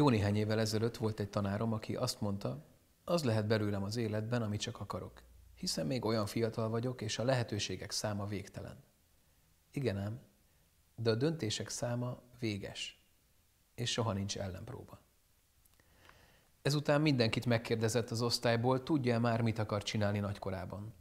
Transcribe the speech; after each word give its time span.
Jó 0.00 0.08
néhány 0.08 0.36
évvel 0.36 0.60
ezelőtt 0.60 0.96
volt 0.96 1.20
egy 1.20 1.28
tanárom, 1.28 1.72
aki 1.72 1.96
azt 1.96 2.20
mondta, 2.20 2.64
az 3.04 3.24
lehet 3.24 3.46
belőlem 3.46 3.82
az 3.82 3.96
életben, 3.96 4.42
amit 4.42 4.60
csak 4.60 4.80
akarok, 4.80 5.22
hiszen 5.54 5.86
még 5.86 6.04
olyan 6.04 6.26
fiatal 6.26 6.68
vagyok, 6.68 7.02
és 7.02 7.18
a 7.18 7.24
lehetőségek 7.24 7.90
száma 7.90 8.26
végtelen. 8.26 8.84
Igen 9.70 9.96
ám, 9.96 10.20
de 10.96 11.10
a 11.10 11.14
döntések 11.14 11.68
száma 11.68 12.22
véges, 12.38 13.00
és 13.74 13.90
soha 13.90 14.12
nincs 14.12 14.38
ellenpróba. 14.38 15.00
Ezután 16.62 17.00
mindenkit 17.00 17.46
megkérdezett 17.46 18.10
az 18.10 18.22
osztályból, 18.22 18.82
tudja-e 18.82 19.18
már, 19.18 19.40
mit 19.40 19.58
akar 19.58 19.82
csinálni 19.82 20.18
nagykorában. 20.18 20.94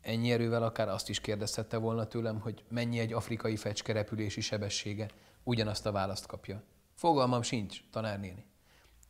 Ennyi 0.00 0.32
erővel 0.32 0.62
akár 0.62 0.88
azt 0.88 1.08
is 1.08 1.20
kérdezhette 1.20 1.76
volna 1.76 2.06
tőlem, 2.06 2.40
hogy 2.40 2.64
mennyi 2.68 2.98
egy 2.98 3.12
afrikai 3.12 3.56
fecske 3.56 3.92
repülési 3.92 4.40
sebessége, 4.40 5.10
ugyanazt 5.42 5.86
a 5.86 5.92
választ 5.92 6.26
kapja. 6.26 6.62
Fogalmam 6.96 7.42
sincs, 7.42 7.82
tanárnéni. 7.90 8.44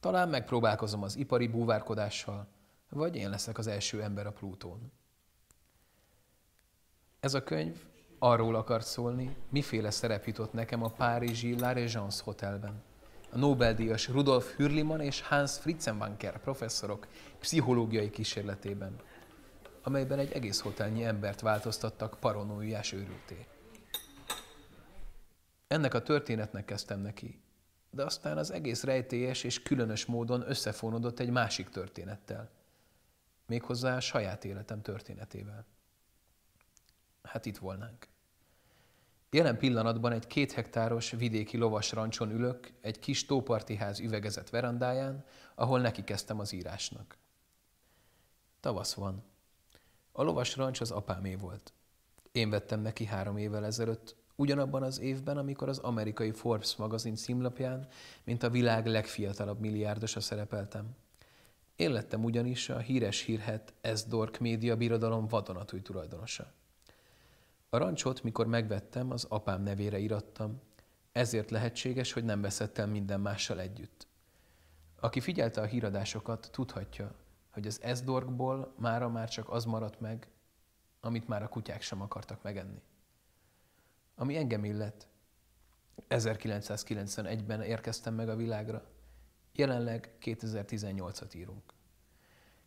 Talán 0.00 0.28
megpróbálkozom 0.28 1.02
az 1.02 1.16
ipari 1.16 1.46
búvárkodással, 1.46 2.46
vagy 2.90 3.16
én 3.16 3.30
leszek 3.30 3.58
az 3.58 3.66
első 3.66 4.02
ember 4.02 4.26
a 4.26 4.32
Plutón. 4.32 4.92
Ez 7.20 7.34
a 7.34 7.42
könyv 7.42 7.76
arról 8.18 8.54
akart 8.54 8.86
szólni, 8.86 9.36
miféle 9.48 9.90
szerep 9.90 10.26
jutott 10.26 10.52
nekem 10.52 10.82
a 10.82 10.88
párizsi 10.88 11.58
La 11.58 11.72
Régence 11.72 12.22
Hotelben. 12.24 12.82
A 13.30 13.38
Nobel-díjas 13.38 14.08
Rudolf 14.08 14.56
Hürliman 14.56 15.00
és 15.00 15.20
Hans 15.20 15.58
Fritzenbanker 15.58 16.40
professzorok 16.40 17.06
pszichológiai 17.38 18.10
kísérletében, 18.10 19.00
amelyben 19.82 20.18
egy 20.18 20.32
egész 20.32 20.60
hotelnyi 20.60 21.04
embert 21.04 21.40
változtattak 21.40 22.16
paranoiás 22.20 22.92
őrülté. 22.92 23.46
Ennek 25.66 25.94
a 25.94 26.02
történetnek 26.02 26.64
kezdtem 26.64 27.00
neki, 27.00 27.40
de 27.90 28.04
aztán 28.04 28.38
az 28.38 28.50
egész 28.50 28.82
rejtélyes 28.82 29.44
és 29.44 29.62
különös 29.62 30.06
módon 30.06 30.50
összefonódott 30.50 31.18
egy 31.18 31.30
másik 31.30 31.68
történettel, 31.68 32.50
méghozzá 33.46 33.96
a 33.96 34.00
saját 34.00 34.44
életem 34.44 34.82
történetével. 34.82 35.66
Hát 37.22 37.46
itt 37.46 37.56
volnánk. 37.56 38.08
Jelen 39.30 39.58
pillanatban 39.58 40.12
egy 40.12 40.26
két 40.26 40.52
hektáros 40.52 41.10
vidéki 41.10 41.56
lovas 41.56 41.92
rancson 41.92 42.30
ülök, 42.30 42.72
egy 42.80 42.98
kis 42.98 43.26
tópartiház 43.26 44.00
üvegezett 44.00 44.50
verandáján, 44.50 45.24
ahol 45.54 45.80
neki 45.80 46.04
kezdtem 46.04 46.38
az 46.38 46.52
írásnak. 46.52 47.18
Tavasz 48.60 48.94
van. 48.94 49.24
A 50.12 50.22
lovas 50.22 50.56
rancs 50.56 50.80
az 50.80 50.90
apámé 50.90 51.34
volt. 51.34 51.72
Én 52.32 52.50
vettem 52.50 52.80
neki 52.80 53.04
három 53.04 53.36
évvel 53.36 53.64
ezelőtt, 53.64 54.16
ugyanabban 54.36 54.82
az 54.82 55.00
évben, 55.00 55.36
amikor 55.36 55.68
az 55.68 55.78
amerikai 55.78 56.30
Forbes 56.30 56.76
magazin 56.76 57.14
címlapján, 57.14 57.86
mint 58.24 58.42
a 58.42 58.50
világ 58.50 58.86
legfiatalabb 58.86 59.60
milliárdosa 59.60 60.20
szerepeltem. 60.20 60.96
Én 61.76 61.90
lettem 61.90 62.24
ugyanis 62.24 62.68
a 62.68 62.78
híres 62.78 63.20
hírhet 63.20 63.72
Esdork 63.80 64.38
média 64.38 64.76
birodalom 64.76 65.26
vadonatúj 65.26 65.82
tulajdonosa. 65.82 66.52
A 67.68 67.76
rancsot, 67.76 68.22
mikor 68.22 68.46
megvettem, 68.46 69.10
az 69.10 69.24
apám 69.24 69.62
nevére 69.62 69.98
irattam, 69.98 70.60
ezért 71.12 71.50
lehetséges, 71.50 72.12
hogy 72.12 72.24
nem 72.24 72.40
veszettem 72.40 72.90
minden 72.90 73.20
mással 73.20 73.60
együtt. 73.60 74.06
Aki 75.00 75.20
figyelte 75.20 75.60
a 75.60 75.64
híradásokat, 75.64 76.48
tudhatja, 76.52 77.14
hogy 77.50 77.66
az 77.66 77.82
Esdorkból 77.82 78.72
mára 78.78 79.08
már 79.08 79.28
csak 79.28 79.50
az 79.50 79.64
maradt 79.64 80.00
meg, 80.00 80.28
amit 81.00 81.28
már 81.28 81.42
a 81.42 81.48
kutyák 81.48 81.82
sem 81.82 82.00
akartak 82.00 82.42
megenni. 82.42 82.82
Ami 84.18 84.36
engem 84.36 84.64
illet, 84.64 85.08
1991-ben 86.08 87.62
érkeztem 87.62 88.14
meg 88.14 88.28
a 88.28 88.36
világra, 88.36 88.84
jelenleg 89.52 90.10
2018-at 90.20 91.36
írunk. 91.36 91.74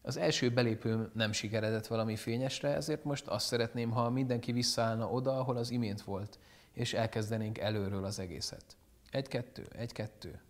Az 0.01 0.17
első 0.17 0.51
belépőm 0.51 1.11
nem 1.13 1.31
sikeredett 1.31 1.87
valami 1.87 2.15
fényesre, 2.15 2.73
ezért 2.73 3.03
most 3.03 3.27
azt 3.27 3.45
szeretném, 3.45 3.91
ha 3.91 4.09
mindenki 4.09 4.51
visszaállna 4.51 5.09
oda, 5.09 5.39
ahol 5.39 5.57
az 5.57 5.69
imént 5.69 6.01
volt, 6.01 6.39
és 6.71 6.93
elkezdenénk 6.93 7.57
előről 7.57 8.05
az 8.05 8.19
egészet. 8.19 8.77
Egy-kettő, 9.11 9.67
egy-kettő. 9.71 10.41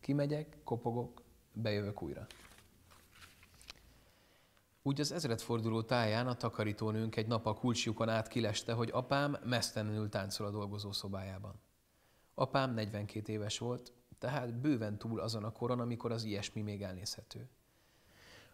Kimegyek, 0.00 0.56
kopogok, 0.64 1.22
bejövök 1.52 2.02
újra. 2.02 2.26
Úgy 4.82 5.00
az 5.00 5.12
ezredforduló 5.12 5.82
táján 5.82 6.26
a 6.26 6.34
takarítónőnk 6.34 7.16
egy 7.16 7.26
nap 7.26 7.46
a 7.46 7.54
kulcsjukon 7.54 8.08
át 8.08 8.28
kileste, 8.28 8.72
hogy 8.72 8.90
apám 8.92 9.36
mesztelenül 9.44 10.08
táncol 10.08 10.46
a 10.46 10.50
dolgozó 10.50 10.92
szobájában. 10.92 11.60
Apám 12.34 12.74
42 12.74 13.32
éves 13.32 13.58
volt, 13.58 13.92
tehát 14.18 14.54
bőven 14.54 14.98
túl 14.98 15.20
azon 15.20 15.44
a 15.44 15.52
koron, 15.52 15.80
amikor 15.80 16.12
az 16.12 16.24
ilyesmi 16.24 16.62
még 16.62 16.82
elnézhető. 16.82 17.48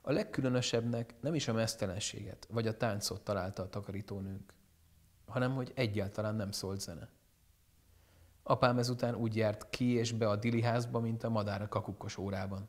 A 0.01 0.13
legkülönösebbnek 0.13 1.15
nem 1.21 1.35
is 1.35 1.49
a 1.49 1.53
mesztelenséget 1.53 2.47
vagy 2.51 2.67
a 2.67 2.77
táncot 2.77 3.23
találta 3.23 3.63
a 3.63 3.69
takarítónőnk, 3.69 4.55
hanem 5.27 5.55
hogy 5.55 5.73
egyáltalán 5.75 6.35
nem 6.35 6.51
szólt 6.51 6.81
zene. 6.81 7.09
Apám 8.43 8.79
ezután 8.79 9.15
úgy 9.15 9.37
járt 9.37 9.71
ki 9.71 9.93
és 9.93 10.13
be 10.13 10.29
a 10.29 10.37
diliházba, 10.37 11.01
mint 11.01 11.23
a 11.23 11.29
madár 11.29 11.63
a 11.63 11.69
kakukkos 11.69 12.17
órában. 12.19 12.69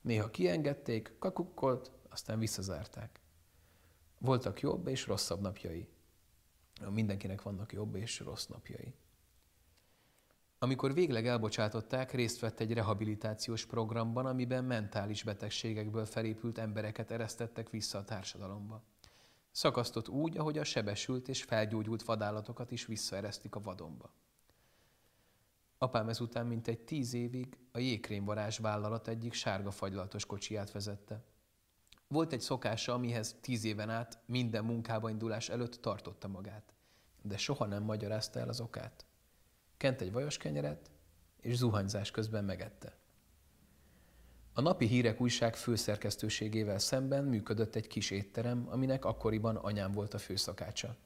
Néha 0.00 0.30
kiengedték, 0.30 1.16
kakukkolt, 1.18 1.90
aztán 2.10 2.38
visszazárták. 2.38 3.20
Voltak 4.18 4.60
jobb 4.60 4.86
és 4.86 5.06
rosszabb 5.06 5.40
napjai. 5.40 5.88
Mindenkinek 6.90 7.42
vannak 7.42 7.72
jobb 7.72 7.94
és 7.94 8.20
rossz 8.20 8.46
napjai. 8.46 8.94
Amikor 10.58 10.94
végleg 10.94 11.26
elbocsátották, 11.26 12.12
részt 12.12 12.40
vett 12.40 12.60
egy 12.60 12.72
rehabilitációs 12.72 13.66
programban, 13.66 14.26
amiben 14.26 14.64
mentális 14.64 15.22
betegségekből 15.22 16.04
felépült 16.04 16.58
embereket 16.58 17.10
eresztettek 17.10 17.70
vissza 17.70 17.98
a 17.98 18.04
társadalomba. 18.04 18.82
Szakasztott 19.50 20.08
úgy, 20.08 20.36
ahogy 20.36 20.58
a 20.58 20.64
sebesült 20.64 21.28
és 21.28 21.42
felgyógyult 21.42 22.02
vadállatokat 22.02 22.70
is 22.70 22.86
visszaeresztik 22.86 23.54
a 23.54 23.60
vadonba. 23.60 24.12
Apám 25.78 26.08
ezután 26.08 26.46
mintegy 26.46 26.80
tíz 26.80 27.14
évig 27.14 27.58
a 27.72 27.78
jégkrémvarázs 27.78 28.58
vállalat 28.58 29.08
egyik 29.08 29.32
sárga 29.32 29.70
fagylatos 29.70 30.26
kocsiját 30.26 30.72
vezette. 30.72 31.24
Volt 32.12 32.32
egy 32.32 32.40
szokása, 32.40 32.92
amihez 32.92 33.36
tíz 33.40 33.64
éven 33.64 33.90
át 33.90 34.18
minden 34.26 34.64
munkába 34.64 35.10
indulás 35.10 35.48
előtt 35.48 35.74
tartotta 35.74 36.28
magát, 36.28 36.74
de 37.22 37.36
soha 37.36 37.66
nem 37.66 37.82
magyarázta 37.82 38.38
el 38.38 38.48
az 38.48 38.60
okát 38.60 39.04
kent 39.80 40.00
egy 40.00 40.12
vajos 40.12 40.36
kenyeret, 40.36 40.90
és 41.40 41.56
zuhanyzás 41.56 42.10
közben 42.10 42.44
megette. 42.44 42.96
A 44.52 44.60
napi 44.60 44.86
hírek 44.86 45.20
újság 45.20 45.56
főszerkesztőségével 45.56 46.78
szemben 46.78 47.24
működött 47.24 47.74
egy 47.74 47.86
kis 47.86 48.10
étterem, 48.10 48.66
aminek 48.70 49.04
akkoriban 49.04 49.56
anyám 49.56 49.92
volt 49.92 50.14
a 50.14 50.18
főszakácsa. 50.18 50.96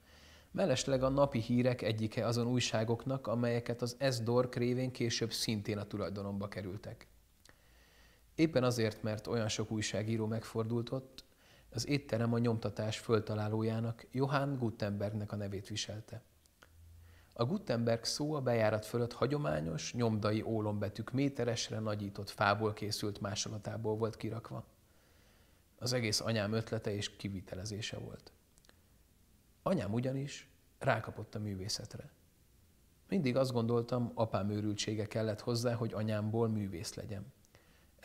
Mellesleg 0.50 1.02
a 1.02 1.08
napi 1.08 1.40
hírek 1.40 1.82
egyike 1.82 2.26
azon 2.26 2.46
újságoknak, 2.46 3.26
amelyeket 3.26 3.82
az 3.82 3.96
Esdor 3.98 4.48
révén 4.52 4.90
később 4.90 5.32
szintén 5.32 5.78
a 5.78 5.86
tulajdonomba 5.86 6.48
kerültek. 6.48 7.06
Éppen 8.34 8.64
azért, 8.64 9.02
mert 9.02 9.26
olyan 9.26 9.48
sok 9.48 9.70
újságíró 9.70 10.26
megfordult 10.26 10.90
ott, 10.90 11.24
az 11.70 11.88
étterem 11.88 12.32
a 12.32 12.38
nyomtatás 12.38 12.98
föltalálójának, 12.98 14.06
Johann 14.10 14.56
Gutenbergnek 14.56 15.32
a 15.32 15.36
nevét 15.36 15.68
viselte. 15.68 16.22
A 17.32 17.44
Gutenberg 17.44 18.04
szó 18.04 18.34
a 18.34 18.40
bejárat 18.40 18.84
fölött 18.84 19.12
hagyományos, 19.12 19.94
nyomdai 19.94 20.42
ólombetűk 20.42 21.10
méteresre 21.10 21.78
nagyított 21.78 22.30
fából 22.30 22.72
készült 22.72 23.20
másolatából 23.20 23.96
volt 23.96 24.16
kirakva. 24.16 24.64
Az 25.78 25.92
egész 25.92 26.20
anyám 26.20 26.52
ötlete 26.52 26.94
és 26.94 27.16
kivitelezése 27.16 27.98
volt. 27.98 28.32
Anyám 29.62 29.92
ugyanis 29.92 30.48
rákapott 30.78 31.34
a 31.34 31.38
művészetre. 31.38 32.12
Mindig 33.08 33.36
azt 33.36 33.52
gondoltam, 33.52 34.12
apám 34.14 34.50
őrültsége 34.50 35.06
kellett 35.06 35.40
hozzá, 35.40 35.74
hogy 35.74 35.92
anyámból 35.92 36.48
művész 36.48 36.94
legyen. 36.94 37.32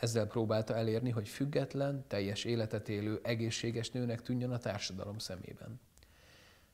Ezzel 0.00 0.26
próbálta 0.26 0.76
elérni, 0.76 1.10
hogy 1.10 1.28
független, 1.28 2.04
teljes 2.08 2.44
életet 2.44 2.88
élő, 2.88 3.20
egészséges 3.22 3.90
nőnek 3.90 4.22
tűnjön 4.22 4.50
a 4.50 4.58
társadalom 4.58 5.18
szemében. 5.18 5.80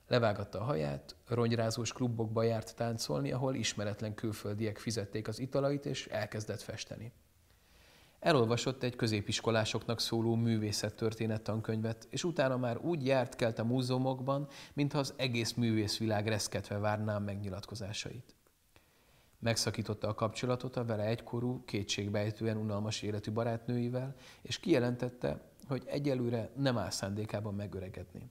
Levágatta 0.08 0.60
a 0.60 0.64
haját, 0.64 1.16
ronyrázós 1.28 1.92
klubokba 1.92 2.42
járt 2.42 2.76
táncolni, 2.76 3.32
ahol 3.32 3.54
ismeretlen 3.54 4.14
külföldiek 4.14 4.78
fizették 4.78 5.28
az 5.28 5.38
italait, 5.38 5.86
és 5.86 6.06
elkezdett 6.06 6.60
festeni. 6.60 7.12
Elolvasott 8.18 8.82
egy 8.82 8.96
középiskolásoknak 8.96 10.00
szóló 10.00 10.34
művészettörténet 10.34 11.42
tankönyvet, 11.42 12.06
és 12.10 12.24
utána 12.24 12.56
már 12.56 12.78
úgy 12.78 13.06
járt 13.06 13.36
kelt 13.36 13.58
a 13.58 13.64
múzeumokban, 13.64 14.48
mintha 14.72 14.98
az 14.98 15.14
egész 15.16 15.52
művészvilág 15.52 16.26
reszketve 16.26 16.78
várná 16.78 17.18
megnyilatkozásait. 17.18 18.35
Megszakította 19.46 20.08
a 20.08 20.14
kapcsolatot 20.14 20.76
a 20.76 20.84
vele 20.84 21.04
egykorú, 21.04 21.64
kétségbejtően 21.64 22.56
unalmas 22.56 23.02
életű 23.02 23.32
barátnőivel, 23.32 24.14
és 24.42 24.58
kijelentette, 24.58 25.40
hogy 25.68 25.82
egyelőre 25.86 26.50
nem 26.56 26.78
áll 26.78 26.90
szándékában 26.90 27.54
megöregedni. 27.54 28.30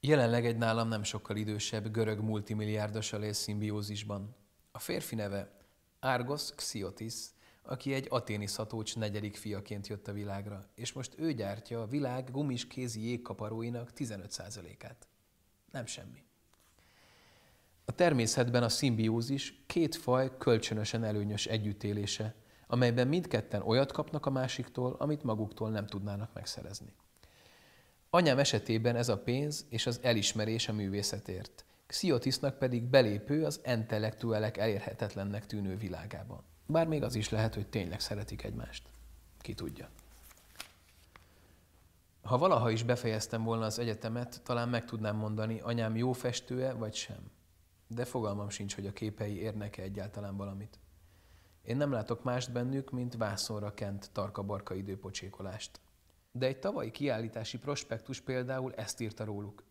Jelenleg 0.00 0.46
egy 0.46 0.56
nálam 0.56 0.88
nem 0.88 1.02
sokkal 1.02 1.36
idősebb 1.36 1.90
görög 1.90 2.20
multimilliárdossal 2.20 3.22
él 3.22 3.32
szimbiózisban. 3.32 4.36
A 4.70 4.78
férfi 4.78 5.14
neve 5.14 5.50
Argos 6.00 6.54
Xiotis, 6.54 7.14
aki 7.62 7.92
egy 7.92 8.06
aténi 8.10 8.46
szatócs 8.46 8.96
negyedik 8.96 9.36
fiaként 9.36 9.86
jött 9.86 10.08
a 10.08 10.12
világra, 10.12 10.64
és 10.74 10.92
most 10.92 11.14
ő 11.18 11.32
gyártja 11.32 11.82
a 11.82 11.86
világ 11.86 12.30
gumis 12.30 12.66
kézi 12.66 13.06
jégkaparóinak 13.06 13.90
15%-át. 13.96 15.08
Nem 15.70 15.86
semmi. 15.86 16.25
A 17.88 17.92
természetben 17.92 18.62
a 18.62 18.68
szimbiózis 18.68 19.62
két 19.66 19.96
faj 19.96 20.36
kölcsönösen 20.38 21.04
előnyös 21.04 21.46
együttélése, 21.46 22.34
amelyben 22.66 23.08
mindketten 23.08 23.62
olyat 23.62 23.92
kapnak 23.92 24.26
a 24.26 24.30
másiktól, 24.30 24.96
amit 24.98 25.22
maguktól 25.22 25.70
nem 25.70 25.86
tudnának 25.86 26.30
megszerezni. 26.34 26.92
Anyám 28.10 28.38
esetében 28.38 28.96
ez 28.96 29.08
a 29.08 29.18
pénz 29.18 29.66
és 29.68 29.86
az 29.86 30.00
elismerés 30.02 30.68
a 30.68 30.72
művészetért, 30.72 31.64
Xiotisnak 31.86 32.58
pedig 32.58 32.82
belépő 32.82 33.44
az 33.44 33.60
intellektuelek 33.64 34.56
elérhetetlennek 34.56 35.46
tűnő 35.46 35.76
világában. 35.76 36.42
Bár 36.66 36.86
még 36.86 37.02
az 37.02 37.14
is 37.14 37.28
lehet, 37.28 37.54
hogy 37.54 37.66
tényleg 37.66 38.00
szeretik 38.00 38.42
egymást. 38.42 38.88
Ki 39.40 39.54
tudja. 39.54 39.88
Ha 42.22 42.38
valaha 42.38 42.70
is 42.70 42.82
befejeztem 42.82 43.44
volna 43.44 43.64
az 43.64 43.78
egyetemet, 43.78 44.40
talán 44.42 44.68
meg 44.68 44.84
tudnám 44.84 45.16
mondani, 45.16 45.60
anyám 45.60 45.96
jó 45.96 46.12
festőe 46.12 46.72
vagy 46.72 46.94
sem. 46.94 47.30
De 47.88 48.04
fogalmam 48.04 48.48
sincs, 48.48 48.74
hogy 48.74 48.86
a 48.86 48.92
képei 48.92 49.36
érnek-e 49.36 49.82
egyáltalán 49.82 50.36
valamit. 50.36 50.78
Én 51.62 51.76
nem 51.76 51.92
látok 51.92 52.24
mást 52.24 52.52
bennük, 52.52 52.90
mint 52.90 53.16
vászonra 53.16 53.74
kent 53.74 54.10
tarka-barka 54.12 54.74
időpocsékolást. 54.74 55.80
De 56.32 56.46
egy 56.46 56.58
tavalyi 56.58 56.90
kiállítási 56.90 57.58
prospektus 57.58 58.20
például 58.20 58.74
ezt 58.74 59.00
írta 59.00 59.24
róluk. 59.24 59.64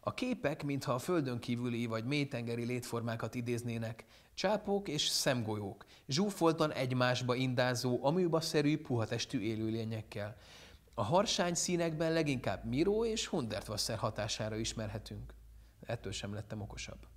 A 0.00 0.14
képek, 0.14 0.64
mintha 0.64 0.92
a 0.92 0.98
földön 0.98 1.38
kívüli 1.38 1.86
vagy 1.86 2.04
mélytengeri 2.04 2.64
létformákat 2.64 3.34
idéznének, 3.34 4.04
csápok 4.34 4.88
és 4.88 5.06
szemgolyók, 5.06 5.84
zsúfoltan 6.06 6.72
egymásba 6.72 7.34
indázó, 7.34 8.04
aműbaszerű, 8.04 8.80
puhatestű 8.80 9.40
élőlényekkel. 9.40 10.36
A 10.94 11.02
harsány 11.02 11.54
színekben 11.54 12.12
leginkább 12.12 12.64
Miró 12.64 13.04
és 13.04 13.26
Hundertwasser 13.26 13.98
hatására 13.98 14.56
ismerhetünk. 14.56 15.34
Ettől 15.80 16.12
sem 16.12 16.34
lettem 16.34 16.60
okosabb. 16.60 17.11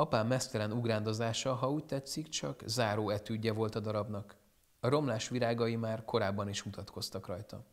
Apám 0.00 0.26
mesztelen 0.26 0.72
ugrándozása, 0.72 1.54
ha 1.54 1.70
úgy 1.70 1.84
tetszik, 1.84 2.28
csak 2.28 2.62
záró 2.66 3.10
etűdje 3.10 3.52
volt 3.52 3.74
a 3.74 3.80
darabnak. 3.80 4.36
A 4.80 4.88
romlás 4.88 5.28
virágai 5.28 5.76
már 5.76 6.04
korábban 6.04 6.48
is 6.48 6.62
mutatkoztak 6.62 7.26
rajta. 7.26 7.64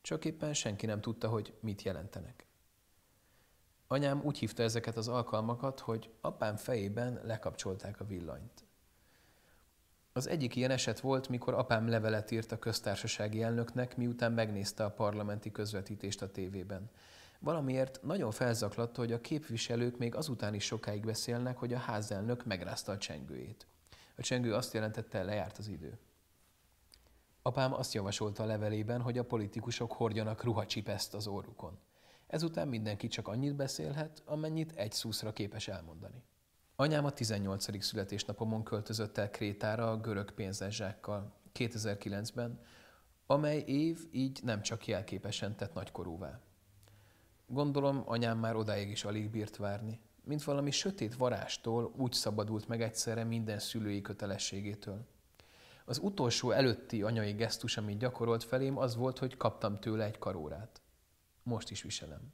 Csak 0.00 0.24
éppen 0.24 0.54
senki 0.54 0.86
nem 0.86 1.00
tudta, 1.00 1.28
hogy 1.28 1.54
mit 1.60 1.82
jelentenek. 1.82 2.46
Anyám 3.86 4.20
úgy 4.24 4.38
hívta 4.38 4.62
ezeket 4.62 4.96
az 4.96 5.08
alkalmakat, 5.08 5.80
hogy 5.80 6.10
apám 6.20 6.56
fejében 6.56 7.20
lekapcsolták 7.24 8.00
a 8.00 8.06
villanyt. 8.06 8.64
Az 10.12 10.28
egyik 10.28 10.56
ilyen 10.56 10.70
eset 10.70 11.00
volt, 11.00 11.28
mikor 11.28 11.54
apám 11.54 11.88
levelet 11.88 12.30
írt 12.30 12.52
a 12.52 12.58
köztársasági 12.58 13.42
elnöknek, 13.42 13.96
miután 13.96 14.32
megnézte 14.32 14.84
a 14.84 14.90
parlamenti 14.90 15.50
közvetítést 15.50 16.22
a 16.22 16.30
tévében. 16.30 16.90
Valamiért 17.42 18.02
nagyon 18.02 18.30
felzaklatta, 18.30 19.00
hogy 19.00 19.12
a 19.12 19.20
képviselők 19.20 19.98
még 19.98 20.14
azután 20.14 20.54
is 20.54 20.64
sokáig 20.64 21.04
beszélnek, 21.04 21.58
hogy 21.58 21.72
a 21.72 21.78
házelnök 21.78 22.44
megrázta 22.44 22.92
a 22.92 22.98
csengőjét. 22.98 23.66
A 24.16 24.22
csengő 24.22 24.54
azt 24.54 24.72
jelentette, 24.72 25.22
lejárt 25.22 25.58
az 25.58 25.68
idő. 25.68 25.98
Apám 27.42 27.74
azt 27.74 27.94
javasolta 27.94 28.42
a 28.42 28.46
levelében, 28.46 29.00
hogy 29.00 29.18
a 29.18 29.24
politikusok 29.24 29.92
hordjanak 29.92 30.44
ruhacsipeszt 30.44 31.14
az 31.14 31.26
órukon. 31.26 31.78
Ezután 32.26 32.68
mindenki 32.68 33.08
csak 33.08 33.28
annyit 33.28 33.56
beszélhet, 33.56 34.22
amennyit 34.24 34.72
egy 34.72 34.92
szúszra 34.92 35.32
képes 35.32 35.68
elmondani. 35.68 36.22
Anyám 36.76 37.04
a 37.04 37.10
18. 37.10 37.84
születésnapomon 37.84 38.62
költözött 38.62 39.18
el 39.18 39.30
Krétára 39.30 39.90
a 39.90 40.00
görög 40.00 40.30
pénzeszsákkal 40.30 41.32
2009-ben, 41.54 42.60
amely 43.26 43.58
év 43.66 43.98
így 44.10 44.40
nem 44.42 44.62
csak 44.62 44.86
jelképesen 44.86 45.56
tett 45.56 45.74
nagykorúvá. 45.74 46.40
Gondolom, 47.46 48.02
anyám 48.06 48.38
már 48.38 48.56
odáig 48.56 48.90
is 48.90 49.04
alig 49.04 49.30
bírt 49.30 49.56
várni, 49.56 50.00
mint 50.24 50.44
valami 50.44 50.70
sötét 50.70 51.16
varástól 51.16 51.92
úgy 51.96 52.12
szabadult 52.12 52.68
meg 52.68 52.82
egyszerre 52.82 53.24
minden 53.24 53.58
szülői 53.58 54.00
kötelességétől. 54.00 55.06
Az 55.84 55.98
utolsó 55.98 56.50
előtti 56.50 57.02
anyai 57.02 57.32
gesztus, 57.32 57.76
amit 57.76 57.98
gyakorolt 57.98 58.44
felém, 58.44 58.78
az 58.78 58.96
volt, 58.96 59.18
hogy 59.18 59.36
kaptam 59.36 59.78
tőle 59.78 60.04
egy 60.04 60.18
karórát. 60.18 60.80
Most 61.42 61.70
is 61.70 61.82
viselem. 61.82 62.32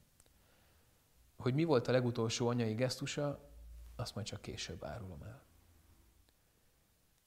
Hogy 1.37 1.53
mi 1.53 1.63
volt 1.63 1.87
a 1.87 1.91
legutolsó 1.91 2.47
anyai 2.47 2.73
gesztusa, 2.73 3.49
azt 3.95 4.15
majd 4.15 4.27
csak 4.27 4.41
később 4.41 4.83
árulom 4.83 5.21
el. 5.21 5.48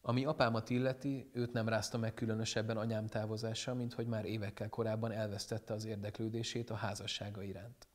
Ami 0.04 0.24
apámat 0.24 0.70
illeti, 0.70 1.30
őt 1.32 1.52
nem 1.52 1.68
rázta 1.68 1.98
meg 1.98 2.14
különösebben 2.14 2.76
anyám 2.76 3.06
távozása, 3.06 3.74
mint 3.74 3.94
hogy 3.94 4.06
már 4.06 4.24
évekkel 4.24 4.68
korábban 4.68 5.12
elvesztette 5.12 5.74
az 5.74 5.84
érdeklődését 5.84 6.70
a 6.70 6.74
házassága 6.74 7.42
iránt. 7.42 7.88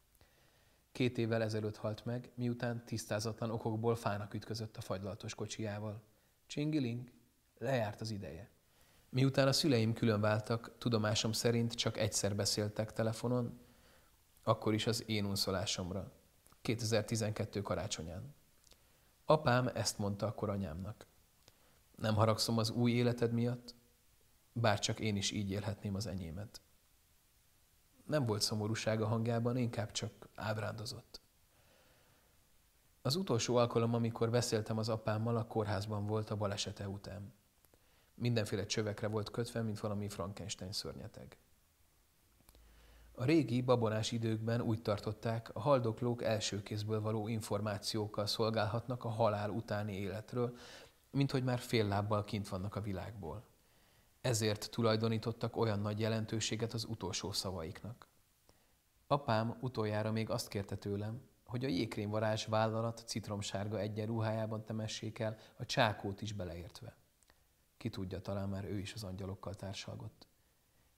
Két 0.92 1.18
évvel 1.18 1.42
ezelőtt 1.42 1.77
halt 1.77 2.06
meg, 2.06 2.31
miután 2.36 2.86
tisztázatlan 2.86 3.51
okokból 3.51 3.95
fának 3.95 4.33
ütközött 4.33 4.77
a 4.77 4.81
fagylaltos 4.81 5.36
kocsijával. 5.36 6.04
Csingiling, 6.45 7.12
lejárt 7.57 8.01
az 8.01 8.12
ideje. 8.12 8.50
Miután 9.09 9.48
a 9.48 9.54
szüleim 9.54 9.94
különváltak, 9.94 10.77
tudomásom 10.77 11.31
szerint 11.31 11.74
csak 11.74 11.98
egyszer 11.98 12.36
beszéltek 12.36 12.94
telefonon, 12.94 13.59
akkor 14.44 14.74
is 14.74 14.88
az 14.88 15.04
én 15.09 15.25
unszolásomra, 15.25 16.12
2012 16.62 17.62
karácsonyán. 17.62 18.36
Apám 19.25 19.69
ezt 19.74 19.98
mondta 19.98 20.25
akkor 20.25 20.50
anyámnak. 20.50 21.06
Nem 22.02 22.16
haragszom 22.16 22.58
az 22.58 22.70
új 22.70 22.92
életed 22.92 23.32
miatt, 23.32 23.76
bár 24.54 24.80
csak 24.80 25.00
én 25.00 25.16
is 25.16 25.32
így 25.32 25.52
élhetném 25.52 25.96
az 25.96 26.08
enyémet. 26.08 26.62
Nem 28.06 28.26
volt 28.26 28.42
szomorúság 28.42 29.02
a 29.02 29.08
hangjában, 29.08 29.58
inkább 29.58 29.92
csak 29.92 30.30
ábrándozott. 30.36 31.22
Az 33.02 33.16
utolsó 33.16 33.56
alkalom, 33.56 33.94
amikor 33.94 34.30
beszéltem 34.30 34.78
az 34.78 34.90
apámmal, 34.90 35.38
a 35.38 35.48
kórházban 35.48 36.06
volt 36.06 36.30
a 36.30 36.36
balesete 36.36 36.88
után. 36.88 37.34
Mindenféle 38.16 38.66
csövekre 38.66 39.08
volt 39.08 39.32
kötve, 39.32 39.62
mint 39.62 39.80
valami 39.80 40.10
Frankenstein 40.10 40.72
szörnyeteg. 40.72 41.38
A 43.20 43.26
régi 43.26 43.62
babonás 43.62 44.12
időkben 44.12 44.62
úgy 44.62 44.82
tartották, 44.82 45.50
a 45.56 45.60
haldoklók 45.60 46.24
első 46.24 46.64
kézből 46.64 47.02
való 47.02 47.28
információkkal 47.28 48.26
szolgálhatnak 48.26 49.04
a 49.04 49.10
halál 49.10 49.50
utáni 49.50 49.94
életről, 49.94 50.56
mint 51.18 51.31
hogy 51.31 51.44
már 51.44 51.59
fél 51.59 51.88
lábbal 51.88 52.24
kint 52.24 52.50
vannak 52.50 52.76
a 52.76 52.81
világból. 52.81 53.45
Ezért 54.21 54.71
tulajdonítottak 54.71 55.56
olyan 55.56 55.80
nagy 55.80 56.00
jelentőséget 56.00 56.74
az 56.74 56.86
utolsó 56.86 57.31
szavaiknak. 57.31 58.07
Apám 59.07 59.57
utoljára 59.62 60.12
még 60.12 60.30
azt 60.30 60.47
kérte 60.47 60.76
tőlem, 60.76 61.21
hogy 61.45 61.66
a 61.66 61.68
jégkrémvarázs 61.68 62.45
vállalat 62.45 63.04
citromsárga 63.06 63.80
egyenruhájában 63.80 64.66
temessék 64.66 65.19
el, 65.19 65.38
a 65.57 65.66
csákót 65.66 66.21
is 66.21 66.33
beleértve. 66.33 66.95
Ki 67.78 67.90
tudja, 67.90 68.21
talán 68.21 68.50
már 68.50 68.66
ő 68.66 68.80
is 68.80 68.94
az 68.94 69.04
angyalokkal 69.04 69.54
társalgott. 69.54 70.28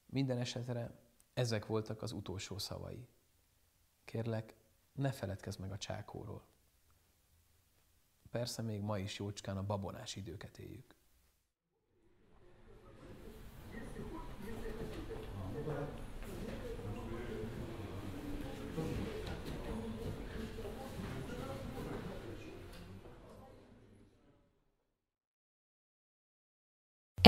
Minden 0.06 0.38
esetre 0.38 0.92
ezek 1.34 1.66
voltak 1.66 2.02
az 2.02 2.12
utolsó 2.12 2.58
szavai. 2.58 3.08
Kérlek, 4.06 4.56
ne 4.94 5.12
feledkezz 5.12 5.58
meg 5.58 5.72
a 5.72 5.78
csákóról. 5.78 6.44
Persze 8.32 8.62
még 8.62 8.82
ma 8.82 8.98
is 9.00 9.20
jócskán 9.20 9.58
a 9.58 9.64
babonás 9.64 10.16
időket 10.16 10.58
éljük. 10.58 10.99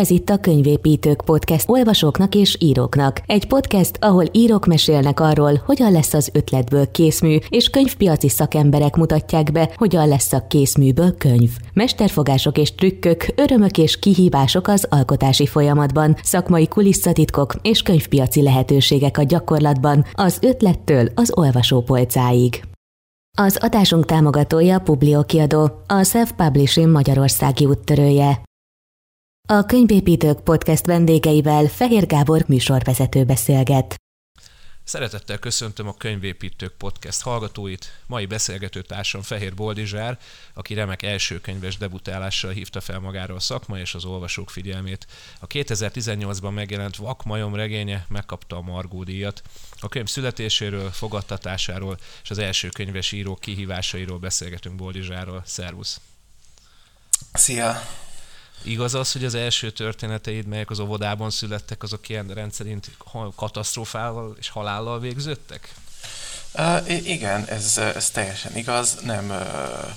Ez 0.01 0.09
itt 0.09 0.29
a 0.29 0.37
Könyvépítők 0.37 1.21
Podcast 1.25 1.69
olvasóknak 1.69 2.35
és 2.35 2.55
íróknak. 2.59 3.21
Egy 3.25 3.47
podcast, 3.47 3.97
ahol 3.99 4.25
írók 4.31 4.65
mesélnek 4.65 5.19
arról, 5.19 5.61
hogyan 5.65 5.91
lesz 5.91 6.13
az 6.13 6.29
ötletből 6.33 6.91
készmű, 6.91 7.37
és 7.49 7.69
könyvpiaci 7.69 8.29
szakemberek 8.29 8.95
mutatják 8.95 9.51
be, 9.51 9.69
hogyan 9.75 10.07
lesz 10.07 10.33
a 10.33 10.47
készműből 10.47 11.17
könyv. 11.17 11.49
Mesterfogások 11.73 12.57
és 12.57 12.75
trükkök, 12.75 13.25
örömök 13.35 13.77
és 13.77 13.99
kihívások 13.99 14.67
az 14.67 14.87
alkotási 14.89 15.45
folyamatban, 15.45 16.15
szakmai 16.23 16.67
kulisszatitkok 16.67 17.53
és 17.61 17.81
könyvpiaci 17.81 18.41
lehetőségek 18.41 19.17
a 19.17 19.23
gyakorlatban, 19.23 20.05
az 20.13 20.37
ötlettől 20.41 21.07
az 21.15 21.31
olvasópolcáig. 21.35 22.61
Az 23.37 23.57
adásunk 23.59 24.05
támogatója 24.05 24.79
Publio 24.79 25.23
kiadó, 25.23 25.71
a 25.87 26.03
Self-Publishing 26.03 26.91
Magyarországi 26.91 27.65
úttörője. 27.65 28.41
A 29.47 29.65
Könyvépítők 29.65 30.39
podcast 30.39 30.85
vendégeivel 30.85 31.65
Fehér 31.67 32.05
Gábor 32.05 32.43
műsorvezető 32.47 33.23
beszélget. 33.23 33.95
Szeretettel 34.83 35.37
köszöntöm 35.37 35.87
a 35.87 35.93
Könyvépítők 35.93 36.73
Podcast 36.77 37.21
hallgatóit. 37.21 37.91
Mai 38.05 38.25
beszélgető 38.25 38.81
társam 38.81 39.21
Fehér 39.21 39.53
Boldizsár, 39.53 40.19
aki 40.53 40.73
remek 40.73 41.01
első 41.01 41.39
könyves 41.39 41.77
debutálással 41.77 42.51
hívta 42.51 42.81
fel 42.81 42.99
magára 42.99 43.35
a 43.35 43.39
szakma 43.39 43.79
és 43.79 43.93
az 43.93 44.05
olvasók 44.05 44.49
figyelmét. 44.49 45.07
A 45.39 45.47
2018-ban 45.47 46.53
megjelent 46.53 46.95
Vakmajom 46.95 47.55
regénye 47.55 48.05
megkapta 48.09 48.55
a 48.55 48.61
Margó 48.61 49.03
díjat. 49.03 49.41
A 49.79 49.89
könyv 49.89 50.07
születéséről, 50.07 50.91
fogadtatásáról 50.91 51.97
és 52.23 52.29
az 52.29 52.37
első 52.37 52.69
könyves 52.69 53.11
írók 53.11 53.39
kihívásairól 53.39 54.17
beszélgetünk 54.17 54.75
Boldizsáról. 54.75 55.41
Szervusz! 55.45 55.99
Szia! 57.33 57.81
Igaz 58.63 58.93
az, 58.93 59.11
hogy 59.11 59.25
az 59.25 59.35
első 59.35 59.71
történeteid, 59.71 60.45
melyek 60.45 60.69
az 60.69 60.79
óvodában 60.79 61.29
születtek, 61.29 61.83
azok 61.83 62.09
ilyen 62.09 62.27
rendszerint 62.27 62.91
katasztrófával 63.35 64.35
és 64.39 64.49
halállal 64.49 64.99
végződtek? 64.99 65.73
Uh, 66.53 67.07
igen, 67.07 67.45
ez, 67.45 67.77
ez 67.77 68.09
teljesen 68.09 68.57
igaz. 68.57 68.97
Nem, 69.03 69.29
uh, 69.29 69.89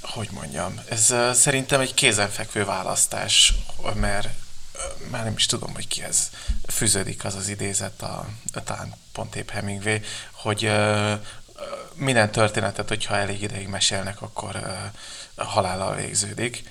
hogy 0.00 0.28
mondjam, 0.32 0.80
ez 0.88 1.10
uh, 1.10 1.32
szerintem 1.32 1.80
egy 1.80 1.94
kézenfekvő 1.94 2.64
választás, 2.64 3.54
mert 3.94 4.28
már 5.10 5.24
nem 5.24 5.34
is 5.36 5.46
tudom, 5.46 5.74
hogy 5.74 5.88
kihez 5.88 6.30
fűződik 6.66 7.24
az 7.24 7.34
az 7.34 7.48
idézet, 7.48 8.02
a, 8.02 8.26
a 8.52 8.62
talán 8.62 8.94
pont 9.12 9.36
épp 9.36 9.50
Hemingway, 9.50 9.98
hogy 10.30 10.64
uh, 10.64 11.12
minden 11.94 12.30
történetet, 12.32 12.88
hogyha 12.88 13.16
elég 13.16 13.42
ideig 13.42 13.68
mesélnek, 13.68 14.22
akkor 14.22 14.54
uh, 14.54 15.46
halállal 15.46 15.94
végződik 15.94 16.64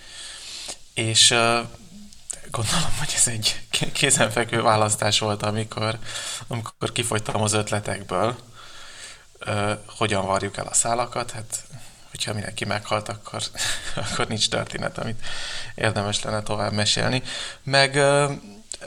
és 0.93 1.35
gondolom, 2.51 2.95
hogy 2.99 3.13
ez 3.15 3.27
egy 3.27 3.61
kézenfekvő 3.93 4.61
választás 4.61 5.19
volt, 5.19 5.43
amikor, 5.43 5.97
amikor 6.47 6.91
kifogytam 6.91 7.41
az 7.41 7.53
ötletekből, 7.53 8.35
hogyan 9.87 10.25
varjuk 10.25 10.57
el 10.57 10.67
a 10.67 10.73
szálakat, 10.73 11.31
hát 11.31 11.63
hogyha 12.09 12.33
mindenki 12.33 12.65
meghalt, 12.65 13.09
akkor, 13.09 13.43
akkor 14.11 14.27
nincs 14.27 14.49
történet, 14.49 14.97
amit 14.97 15.25
érdemes 15.75 16.21
lenne 16.21 16.41
tovább 16.41 16.73
mesélni. 16.73 17.23
Meg, 17.63 17.99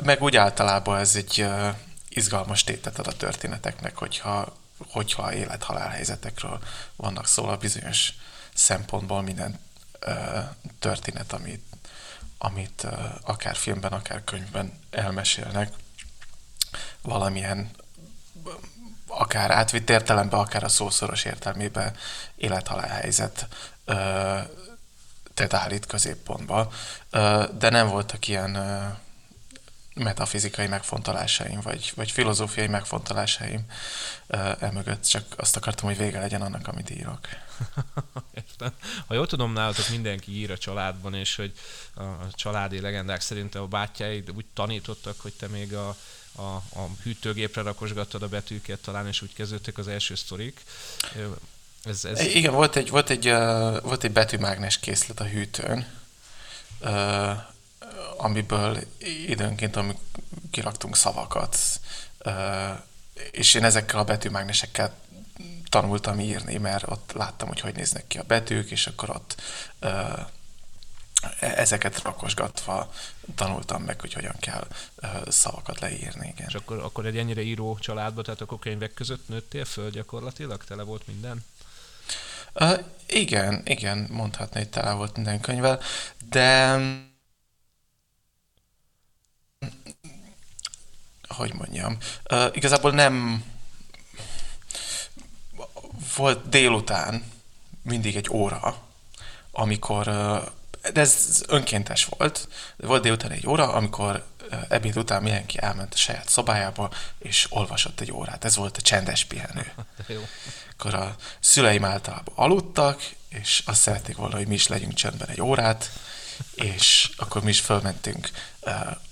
meg 0.03 0.23
úgy 0.23 0.37
általában 0.37 0.99
ez 0.99 1.17
egy 1.17 1.47
izgalmas 2.09 2.65
tétet 2.65 2.99
ad 2.99 3.07
a 3.07 3.13
történeteknek, 3.13 3.97
hogyha, 3.97 4.57
hogyha 4.91 5.35
élet-halál 5.35 5.89
helyzetekről 5.89 6.59
vannak 6.97 7.27
szó 7.27 7.45
a 7.45 7.57
bizonyos 7.57 8.13
szempontból 8.55 9.23
minden 9.23 9.61
történet, 10.79 11.33
amit 11.33 11.74
amit 12.45 12.87
akár 13.23 13.57
filmben, 13.57 13.93
akár 13.93 14.25
könyvben 14.25 14.79
elmesélnek, 14.91 15.73
valamilyen 17.03 17.71
akár 19.07 19.51
átvitt 19.51 19.91
értelemben, 19.91 20.41
akár 20.41 20.65
a 20.65 20.69
szószoros 20.69 21.25
értelmében 21.25 21.97
élethalál 22.37 22.89
helyzet 22.89 23.49
tehát 25.35 25.55
állít 25.55 25.87
középpontba, 25.87 26.73
de 27.59 27.71
nem 27.71 27.89
voltak 27.89 28.29
ilyen 28.29 28.53
metafizikai 29.95 30.67
megfontolásaim, 30.67 31.61
vagy, 31.61 31.93
vagy 31.95 32.11
filozófiai 32.11 32.67
megfontolásaim 32.67 33.65
emögött, 34.59 35.05
csak 35.05 35.25
azt 35.37 35.57
akartam, 35.57 35.89
hogy 35.89 35.97
vége 35.97 36.19
legyen 36.19 36.43
annak, 36.43 36.69
amit 36.69 36.91
írok. 36.91 37.29
Értem. 38.35 38.73
Ha 39.07 39.15
jól 39.15 39.27
tudom, 39.27 39.53
nálatok 39.53 39.89
mindenki 39.89 40.39
ír 40.39 40.51
a 40.51 40.59
családban, 40.59 41.15
és 41.15 41.37
hogy 41.37 41.53
a 41.95 42.31
családi 42.33 42.81
legendák 42.81 43.21
szerint 43.21 43.55
a 43.55 43.67
bátyáid 43.67 44.31
úgy 44.31 44.45
tanítottak, 44.55 45.21
hogy 45.21 45.33
te 45.33 45.49
még 45.49 45.75
a, 45.75 45.97
a, 46.37 46.43
a 46.57 46.89
hűtőgépre 47.03 47.63
rakosgattad 47.63 48.23
a 48.23 48.29
betűket 48.29 48.81
talán, 48.81 49.07
és 49.07 49.23
úgy 49.23 49.35
kezdődtek 49.35 49.79
az 49.79 49.89
első 49.89 50.15
sztorik. 50.15 50.61
Ez, 51.85 52.05
ez... 52.05 52.21
Igen, 52.21 52.53
volt 52.53 52.77
egy, 52.77 52.91
volt 52.91 53.11
egy, 53.11 53.29
uh, 53.29 53.81
volt 53.83 54.05
egy 54.05 54.13
betűmágnes 54.13 54.79
készlet 54.79 55.21
a 55.21 55.25
hűtőn, 55.25 55.87
uh, 56.81 57.53
amiből 58.17 58.79
időnként 59.27 59.77
amik 59.77 59.97
kiraktunk 60.51 60.97
szavakat, 60.97 61.59
és 63.31 63.55
én 63.55 63.65
ezekkel 63.65 63.99
a 63.99 64.05
betűmágnesekkel 64.05 64.95
tanultam 65.69 66.21
írni, 66.21 66.57
mert 66.57 66.91
ott 66.91 67.13
láttam, 67.13 67.49
hogy 67.49 67.61
hogy 67.61 67.75
néznek 67.75 68.07
ki 68.07 68.19
a 68.19 68.23
betűk, 68.23 68.71
és 68.71 68.87
akkor 68.87 69.11
ott 69.11 69.41
uh, 69.83 70.21
ezeket 71.41 72.03
rakosgatva 72.03 72.93
tanultam 73.35 73.83
meg, 73.83 74.01
hogy 74.01 74.13
hogyan 74.13 74.37
kell 74.41 74.67
szavakat 75.29 75.81
leírni. 75.81 76.29
Igen. 76.29 76.47
És 76.49 76.55
akkor, 76.55 76.79
akkor 76.79 77.07
egy 77.07 77.19
ennyire 77.19 77.43
író 77.43 77.79
családba, 77.79 78.23
tehát 78.23 78.41
akkor 78.41 78.59
könyvek 78.59 78.95
között 78.95 79.29
nőttél 79.29 79.65
föl 79.65 79.91
gyakorlatilag? 79.91 80.65
Tele 80.65 80.83
volt 80.83 81.07
minden? 81.07 81.45
Uh, 82.53 82.79
igen, 83.07 83.63
igen, 83.65 84.09
mondhatni, 84.11 84.59
hogy 84.59 84.69
tele 84.69 84.93
volt 84.93 85.17
minden 85.17 85.41
könyvvel, 85.41 85.81
de 86.29 86.77
hogy 91.35 91.55
mondjam, 91.55 91.97
uh, 92.31 92.47
igazából 92.53 92.91
nem 92.91 93.45
volt 96.17 96.49
délután 96.49 97.25
mindig 97.83 98.17
egy 98.17 98.29
óra, 98.31 98.77
amikor, 99.53 100.05
de 100.93 101.01
ez 101.01 101.43
önkéntes 101.49 102.05
volt, 102.05 102.49
volt 102.77 103.03
délután 103.03 103.31
egy 103.31 103.47
óra, 103.47 103.73
amikor 103.73 104.25
ebéd 104.69 104.97
után 104.97 105.23
mindenki 105.23 105.59
elment 105.61 105.95
a 105.95 105.97
saját 105.97 106.29
szobájába, 106.29 106.91
és 107.19 107.47
olvasott 107.51 108.01
egy 108.01 108.13
órát. 108.13 108.45
Ez 108.45 108.57
volt 108.57 108.77
a 108.77 108.81
csendes 108.81 109.25
pihenő. 109.25 109.73
Akkor 110.73 110.95
a 110.95 111.17
szüleim 111.41 111.85
általában 111.85 112.35
aludtak, 112.37 113.11
és 113.29 113.63
azt 113.67 113.81
szerették 113.81 114.17
volna, 114.17 114.37
hogy 114.37 114.47
mi 114.47 114.55
is 114.55 114.67
legyünk 114.67 114.95
csendben 114.95 115.29
egy 115.29 115.41
órát, 115.41 115.91
és 116.55 117.11
akkor 117.17 117.43
mi 117.43 117.51
is 117.51 117.61
fölmentünk 117.61 118.31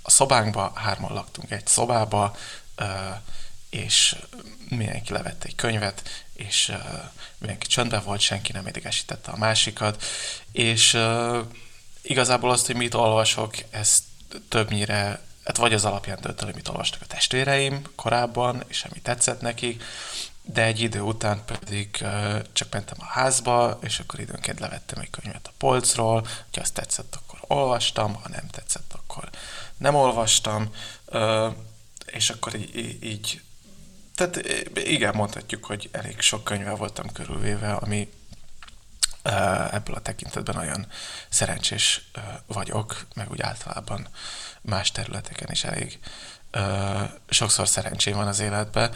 a 0.03 0.11
szobánkba, 0.11 0.73
hárman 0.75 1.13
laktunk 1.13 1.51
egy 1.51 1.67
szobába, 1.67 2.37
és 3.71 4.17
mindenki 4.69 5.13
levett 5.13 5.45
egy 5.45 5.55
könyvet, 5.55 6.03
és 6.35 6.73
mindenki 7.39 7.67
csöndben 7.67 8.03
volt, 8.05 8.21
senki 8.21 8.53
nem 8.53 8.67
idegesítette 8.67 9.31
a 9.31 9.37
másikat, 9.37 10.05
és 10.53 10.99
igazából 12.03 12.51
azt, 12.51 12.67
hogy 12.67 12.77
mit 12.77 12.95
olvasok, 12.95 13.55
ez 13.71 14.03
többnyire, 14.49 15.21
hát 15.45 15.57
vagy 15.57 15.73
az 15.73 15.85
alapján 15.85 16.19
dönt 16.21 16.41
el, 16.41 16.47
hogy 16.47 16.55
mit 16.55 16.69
olvastak 16.69 17.03
a 17.03 17.07
testvéreim 17.07 17.83
korábban, 17.95 18.65
és 18.69 18.85
ami 18.85 19.01
tetszett 19.01 19.41
nekik, 19.41 19.83
de 20.43 20.63
egy 20.63 20.81
idő 20.81 21.01
után 21.01 21.45
pedig 21.45 22.05
csak 22.53 22.73
mentem 22.73 22.97
a 23.01 23.05
házba, 23.05 23.79
és 23.83 23.99
akkor 23.99 24.21
időnként 24.21 24.61
levettem 24.61 25.01
egy 25.01 25.11
könyvet 25.11 25.47
a 25.47 25.53
polcról, 25.59 26.21
hogy 26.21 26.63
azt 26.63 26.75
tetszett, 26.75 27.15
akkor 27.15 27.32
olvastam, 27.53 28.15
ha 28.15 28.29
nem 28.29 28.47
tetszett, 28.47 28.93
akkor 28.93 29.31
nem 29.77 29.95
olvastam, 29.95 30.75
és 32.07 32.31
akkor 32.31 32.55
így, 32.55 33.03
így 33.05 33.43
tehát 34.15 34.37
igen, 34.75 35.15
mondhatjuk, 35.15 35.65
hogy 35.65 35.89
elég 35.93 36.21
sok 36.21 36.45
könyvvel 36.45 36.75
voltam 36.75 37.13
körülvéve, 37.13 37.73
ami 37.73 38.13
ebből 39.71 39.95
a 39.95 40.01
tekintetben 40.01 40.57
olyan 40.57 40.87
szerencsés 41.29 42.11
vagyok, 42.47 43.07
meg 43.15 43.31
úgy 43.31 43.41
általában 43.41 44.09
más 44.61 44.91
területeken 44.91 45.51
is 45.51 45.65
elég 45.65 45.99
sokszor 47.29 47.69
szerencsém 47.69 48.17
van 48.17 48.27
az 48.27 48.41
életben. 48.41 48.95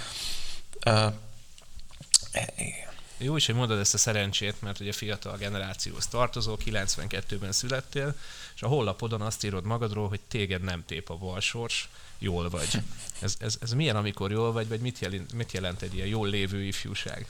Igen. 2.56 2.84
Jó 3.18 3.36
is, 3.36 3.46
hogy 3.46 3.54
mondod 3.54 3.78
ezt 3.78 3.94
a 3.94 3.98
szerencsét, 3.98 4.62
mert 4.62 4.80
ugye 4.80 4.92
fiatal 4.92 5.36
generációhoz 5.36 6.06
tartozó, 6.06 6.58
92-ben 6.64 7.52
születtél, 7.52 8.14
és 8.56 8.62
a 8.62 8.68
hollapodon 8.68 9.20
azt 9.20 9.44
írod 9.44 9.64
magadról, 9.64 10.08
hogy 10.08 10.20
téged 10.20 10.62
nem 10.62 10.84
tép 10.86 11.10
a 11.10 11.18
valsors, 11.18 11.88
jól 12.18 12.50
vagy. 12.50 12.82
Ez, 13.20 13.34
ez, 13.38 13.56
ez 13.60 13.72
milyen, 13.72 13.96
amikor 13.96 14.30
jól 14.30 14.52
vagy, 14.52 14.68
vagy 14.68 14.80
mit 14.80 14.98
jelent, 14.98 15.32
mit 15.32 15.52
jelent 15.52 15.82
egy 15.82 15.94
ilyen 15.94 16.06
jól 16.06 16.28
lévő 16.28 16.62
ifjúság? 16.62 17.26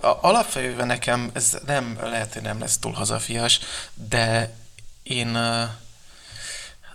Alapvetően 0.00 0.86
nekem 0.86 1.30
ez 1.32 1.58
nem, 1.66 1.98
lehet, 2.00 2.32
hogy 2.32 2.42
nem 2.42 2.58
lesz 2.58 2.78
túl 2.78 2.92
hazafias, 2.92 3.60
de 3.94 4.56
én 5.02 5.36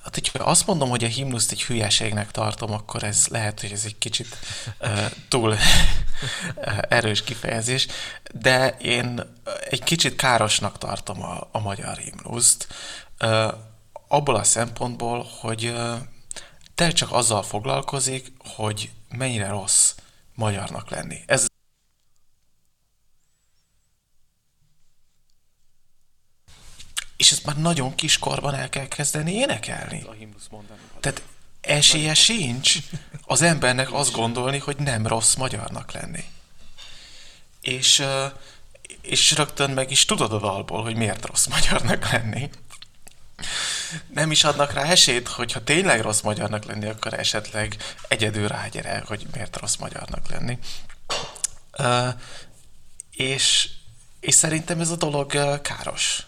Hát, 0.03 0.13
hogyha 0.13 0.43
azt 0.43 0.67
mondom, 0.67 0.89
hogy 0.89 1.03
a 1.03 1.07
himnuszt 1.07 1.51
egy 1.51 1.63
hülyeségnek 1.63 2.31
tartom, 2.31 2.71
akkor 2.71 3.03
ez 3.03 3.27
lehet, 3.27 3.61
hogy 3.61 3.71
ez 3.71 3.83
egy 3.85 3.97
kicsit 3.97 4.37
uh, 4.79 5.11
túl 5.27 5.57
erős 6.89 7.23
kifejezés, 7.23 7.87
de 8.33 8.77
én 8.77 9.21
egy 9.69 9.83
kicsit 9.83 10.15
károsnak 10.15 10.77
tartom 10.77 11.23
a, 11.23 11.47
a 11.51 11.59
magyar 11.59 11.97
himnuszt, 11.97 12.67
abból 14.07 14.35
a 14.35 14.43
szempontból, 14.43 15.27
hogy 15.39 15.75
te 16.75 16.91
csak 16.91 17.11
azzal 17.11 17.43
foglalkozik, 17.43 18.33
hogy 18.37 18.91
mennyire 19.09 19.49
rossz 19.49 19.95
magyarnak 20.33 20.89
lenni. 20.89 21.23
Ez 21.25 21.45
és 27.17 27.31
ezt 27.31 27.45
már 27.45 27.57
nagyon 27.57 27.95
kiskorban 27.95 28.53
el 28.53 28.69
kell 28.69 28.87
kezdeni 28.87 29.33
énekelni. 29.33 30.03
A 30.07 30.11
himnusz 30.11 30.47
mondani. 30.51 30.79
Tehát 30.99 31.23
esélye 31.61 32.13
sincs 32.13 32.77
az 33.25 33.41
embernek 33.41 33.93
azt 33.93 34.11
gondolni, 34.11 34.57
hogy 34.57 34.77
nem 34.77 35.07
rossz 35.07 35.35
magyarnak 35.35 35.91
lenni. 35.91 36.23
És, 37.61 38.03
és 39.01 39.31
rögtön 39.31 39.69
meg 39.69 39.91
is 39.91 40.05
tudod 40.05 40.33
a 40.33 40.39
dalból, 40.39 40.83
hogy 40.83 40.95
miért 40.95 41.25
rossz 41.25 41.45
magyarnak 41.45 42.11
lenni. 42.11 42.49
Nem 44.13 44.31
is 44.31 44.43
adnak 44.43 44.73
rá 44.73 44.83
esélyt, 44.83 45.27
hogyha 45.27 45.63
tényleg 45.63 46.01
rossz 46.01 46.21
magyarnak 46.21 46.65
lenni, 46.65 46.87
akkor 46.87 47.13
esetleg 47.13 47.77
egyedül 48.07 48.47
rágyere, 48.47 49.03
hogy 49.07 49.25
miért 49.33 49.57
rossz 49.57 49.75
magyarnak 49.75 50.29
lenni. 50.29 50.57
Uh, 51.77 52.13
és, 53.11 53.69
és 54.19 54.35
szerintem 54.35 54.79
ez 54.79 54.89
a 54.89 54.95
dolog 54.95 55.61
káros. 55.61 56.25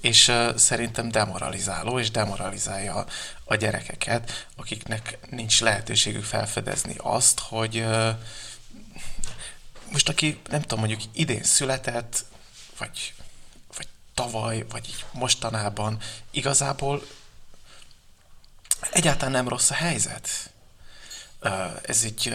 És 0.00 0.32
szerintem 0.56 1.08
demoralizáló, 1.08 1.98
és 1.98 2.10
demoralizálja 2.10 3.06
a 3.44 3.54
gyerekeket, 3.54 4.46
akiknek 4.56 5.18
nincs 5.30 5.60
lehetőségük 5.60 6.24
felfedezni 6.24 6.94
azt, 6.98 7.40
hogy 7.40 7.76
uh, 7.78 8.08
most 9.92 10.08
aki, 10.08 10.40
nem 10.48 10.60
tudom, 10.60 10.78
mondjuk 10.78 11.02
idén 11.12 11.42
született, 11.42 12.24
vagy, 12.78 13.14
vagy 13.76 13.88
tavaly, 14.14 14.66
vagy 14.70 14.88
így 14.88 15.04
mostanában, 15.12 15.98
igazából 16.30 17.06
egyáltalán 18.90 19.32
nem 19.32 19.48
rossz 19.48 19.70
a 19.70 19.74
helyzet. 19.74 20.28
Ez 21.82 22.04
így 22.04 22.34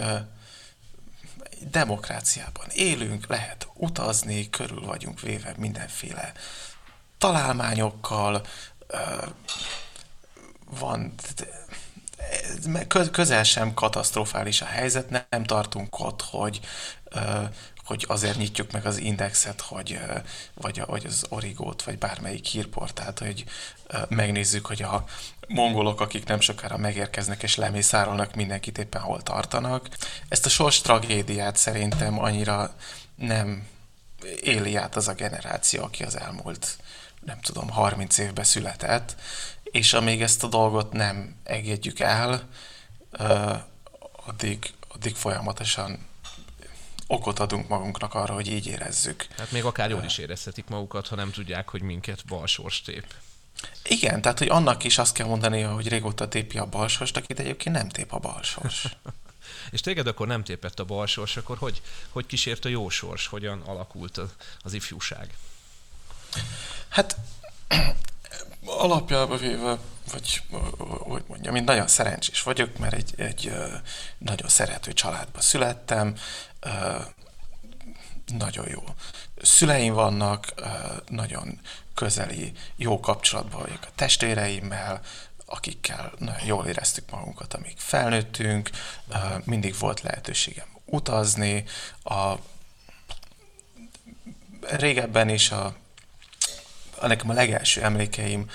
demokráciában 1.60 2.68
élünk, 2.70 3.26
lehet 3.26 3.68
utazni, 3.74 4.50
körül 4.50 4.80
vagyunk 4.80 5.20
véve 5.20 5.54
mindenféle 5.56 6.32
találmányokkal, 7.22 8.42
van 10.78 11.14
közel 13.10 13.42
sem 13.44 13.74
katasztrofális 13.74 14.60
a 14.60 14.64
helyzet, 14.64 15.28
nem 15.30 15.44
tartunk 15.44 16.00
ott, 16.00 16.22
hogy 16.22 16.60
hogy 17.84 18.04
azért 18.08 18.36
nyitjuk 18.36 18.72
meg 18.72 18.86
az 18.86 18.98
indexet, 18.98 19.60
hogy, 19.60 20.00
vagy, 20.54 20.82
vagy 20.86 21.06
az 21.06 21.26
origót, 21.28 21.82
vagy 21.82 21.98
bármelyik 21.98 22.46
hírportált, 22.46 23.18
hogy 23.18 23.44
megnézzük, 24.08 24.66
hogy 24.66 24.82
a 24.82 25.04
mongolok, 25.48 26.00
akik 26.00 26.26
nem 26.26 26.40
sokára 26.40 26.76
megérkeznek 26.76 27.42
és 27.42 27.56
lemészárolnak 27.56 28.34
mindenkit 28.34 28.78
éppen 28.78 29.00
hol 29.00 29.22
tartanak. 29.22 29.88
Ezt 30.28 30.46
a 30.46 30.48
sors 30.48 30.80
tragédiát 30.80 31.56
szerintem 31.56 32.18
annyira 32.18 32.74
nem 33.14 33.66
éli 34.40 34.76
át 34.76 34.96
az 34.96 35.08
a 35.08 35.14
generáció, 35.14 35.82
aki 35.82 36.04
az 36.04 36.16
elmúlt, 36.16 36.76
nem 37.24 37.40
tudom, 37.40 37.68
30 37.68 38.18
évben 38.18 38.44
született, 38.44 39.16
és 39.62 39.92
amíg 39.92 40.22
ezt 40.22 40.44
a 40.44 40.48
dolgot 40.48 40.92
nem 40.92 41.36
engedjük 41.44 42.00
el, 42.00 42.48
addig, 44.26 44.72
addig 44.88 45.14
folyamatosan 45.14 46.06
okot 47.06 47.38
adunk 47.38 47.68
magunknak 47.68 48.14
arra, 48.14 48.34
hogy 48.34 48.48
így 48.48 48.66
érezzük. 48.66 49.26
Hát 49.38 49.50
még 49.50 49.64
akár 49.64 49.90
jól 49.90 50.04
is 50.04 50.18
érezhetik 50.18 50.68
magukat, 50.68 51.08
ha 51.08 51.16
nem 51.16 51.30
tudják, 51.30 51.68
hogy 51.68 51.82
minket 51.82 52.24
balsors 52.26 52.82
tép. 52.82 53.14
Igen, 53.84 54.22
tehát 54.22 54.38
hogy 54.38 54.48
annak 54.48 54.84
is 54.84 54.98
azt 54.98 55.14
kell 55.14 55.26
mondania, 55.26 55.74
hogy 55.74 55.88
régóta 55.88 56.28
tépi 56.28 56.58
a 56.58 56.66
balsorst, 56.66 57.16
akit 57.16 57.38
egyébként 57.38 57.76
nem 57.76 57.88
tép 57.88 58.12
a 58.12 58.18
balsors. 58.18 58.86
És 59.70 59.80
téged 59.80 60.06
akkor 60.06 60.26
nem 60.26 60.44
tépett 60.44 60.80
a 60.80 60.84
balsors, 60.84 61.36
akkor 61.36 61.58
hogy, 61.58 61.82
hogy 62.08 62.26
kísért 62.26 62.64
a 62.64 62.68
jó 62.68 62.88
sors? 62.88 63.26
Hogyan 63.26 63.60
alakult 63.60 64.18
az, 64.18 64.34
az 64.62 64.72
ifjúság? 64.72 65.34
Hát 66.88 67.16
alapjában 68.64 69.38
véve, 69.38 69.78
vagy 70.12 70.42
hogy 70.78 71.24
mondjam, 71.26 71.54
én 71.54 71.64
nagyon 71.64 71.86
szerencsés 71.86 72.42
vagyok, 72.42 72.78
mert 72.78 72.94
egy, 72.94 73.14
egy 73.16 73.52
nagyon 74.18 74.48
szerető 74.48 74.92
családba 74.92 75.40
születtem, 75.40 76.14
nagyon 78.38 78.68
jó 78.68 78.82
szüleim 79.42 79.94
vannak, 79.94 80.54
nagyon 81.08 81.60
közeli, 81.94 82.52
jó 82.76 83.00
kapcsolatban 83.00 83.60
vagyok 83.60 83.82
a 83.82 83.92
testvéreimmel, 83.94 85.00
akikkel 85.46 86.12
nagyon 86.18 86.44
jól 86.46 86.66
éreztük 86.66 87.10
magunkat, 87.10 87.54
amíg 87.54 87.74
felnőttünk, 87.76 88.70
mindig 89.44 89.78
volt 89.78 90.00
lehetőségem 90.00 90.68
utazni, 90.84 91.64
a 92.04 92.34
régebben 94.60 95.28
is 95.28 95.50
a 95.50 95.74
nekem 97.06 97.30
a 97.30 97.32
legelső 97.32 97.82
emlékeim 97.82 98.50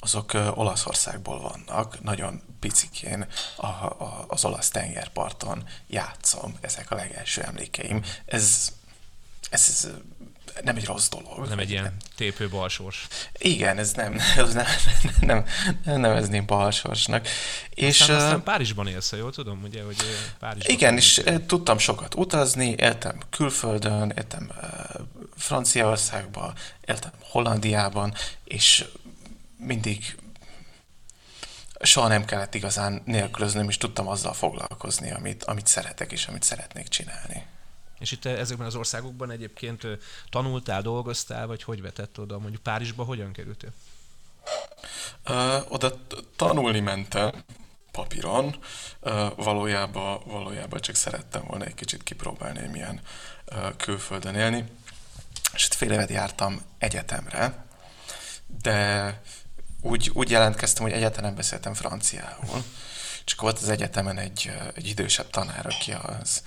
azok 0.00 0.32
Olaszországból 0.54 1.40
vannak, 1.40 2.02
nagyon 2.02 2.42
picikén 2.60 3.26
a, 3.56 3.66
a, 3.66 4.24
az 4.28 4.44
olasz 4.44 4.70
tengerparton 4.70 5.64
játszom, 5.86 6.56
ezek 6.60 6.90
a 6.90 6.94
legelső 6.94 7.42
emlékeim. 7.42 8.02
Ez, 8.26 8.72
ez 9.50 9.88
nem 10.64 10.76
egy 10.76 10.84
rossz 10.84 11.08
dolog. 11.08 11.48
Nem 11.48 11.58
egy 11.58 11.70
ilyen 11.70 11.96
tépő 12.16 12.48
balsors. 12.48 13.06
Igen, 13.38 13.78
ez 13.78 13.92
nem, 13.92 14.18
ez 14.36 14.54
nem, 14.54 14.66
nem, 15.20 15.44
nem 15.84 16.00
nevezném 16.00 16.46
balsorsnak. 16.46 17.28
És 17.70 18.00
aztán, 18.00 18.16
aztán 18.16 18.42
Párizsban 18.42 18.86
élsz, 18.86 19.12
jól 19.12 19.32
tudom, 19.32 19.62
ugye, 19.62 19.82
hogy 19.82 19.96
Párizsban. 20.38 20.74
Igen, 20.74 20.96
és 20.96 21.22
tudtam 21.46 21.78
sokat 21.78 22.14
utazni, 22.14 22.74
éltem 22.78 23.18
külföldön, 23.30 24.12
éltem 24.16 24.50
Franciaországban, 25.36 26.54
éltem 26.86 27.12
Hollandiában, 27.20 28.14
és 28.44 28.84
mindig 29.56 30.16
soha 31.80 32.08
nem 32.08 32.24
kellett 32.24 32.54
igazán 32.54 33.02
nélkülöznöm, 33.04 33.68
és 33.68 33.76
tudtam 33.76 34.08
azzal 34.08 34.32
foglalkozni, 34.32 35.10
amit, 35.12 35.44
amit 35.44 35.66
szeretek, 35.66 36.12
és 36.12 36.26
amit 36.26 36.42
szeretnék 36.42 36.88
csinálni. 36.88 37.46
És 37.98 38.12
itt 38.12 38.24
ezekben 38.24 38.66
az 38.66 38.74
országokban 38.74 39.30
egyébként 39.30 39.86
tanultál, 40.30 40.82
dolgoztál, 40.82 41.46
vagy 41.46 41.62
hogy 41.62 41.82
vetett 41.82 42.18
oda? 42.18 42.38
Mondjuk 42.38 42.62
Párizsba 42.62 43.04
hogyan 43.04 43.32
kerültél? 43.32 43.72
Oda 45.68 45.92
tanulni 46.36 46.80
mentem 46.80 47.44
papíron, 47.92 48.56
valójában, 49.36 50.22
valójában 50.26 50.80
csak 50.80 50.94
szerettem 50.94 51.44
volna 51.46 51.64
egy 51.64 51.74
kicsit 51.74 52.02
kipróbálni, 52.02 52.58
hogy 52.58 52.70
milyen 52.70 53.00
külföldön 53.76 54.34
élni. 54.34 54.64
És 55.54 55.64
itt 55.64 55.74
fél 55.74 55.92
évet 55.92 56.10
jártam 56.10 56.62
egyetemre, 56.78 57.66
de 58.62 59.20
úgy, 59.80 60.10
úgy 60.14 60.30
jelentkeztem, 60.30 60.82
hogy 60.82 60.92
egyáltalán 60.92 61.24
nem 61.24 61.34
beszéltem 61.34 61.74
franciául. 61.74 62.64
Csak 63.28 63.40
volt 63.40 63.58
az 63.58 63.68
egyetemen 63.68 64.18
egy, 64.18 64.52
egy 64.74 64.86
idősebb 64.86 65.30
tanár, 65.30 65.66
aki 65.66 65.92
az 65.92 66.42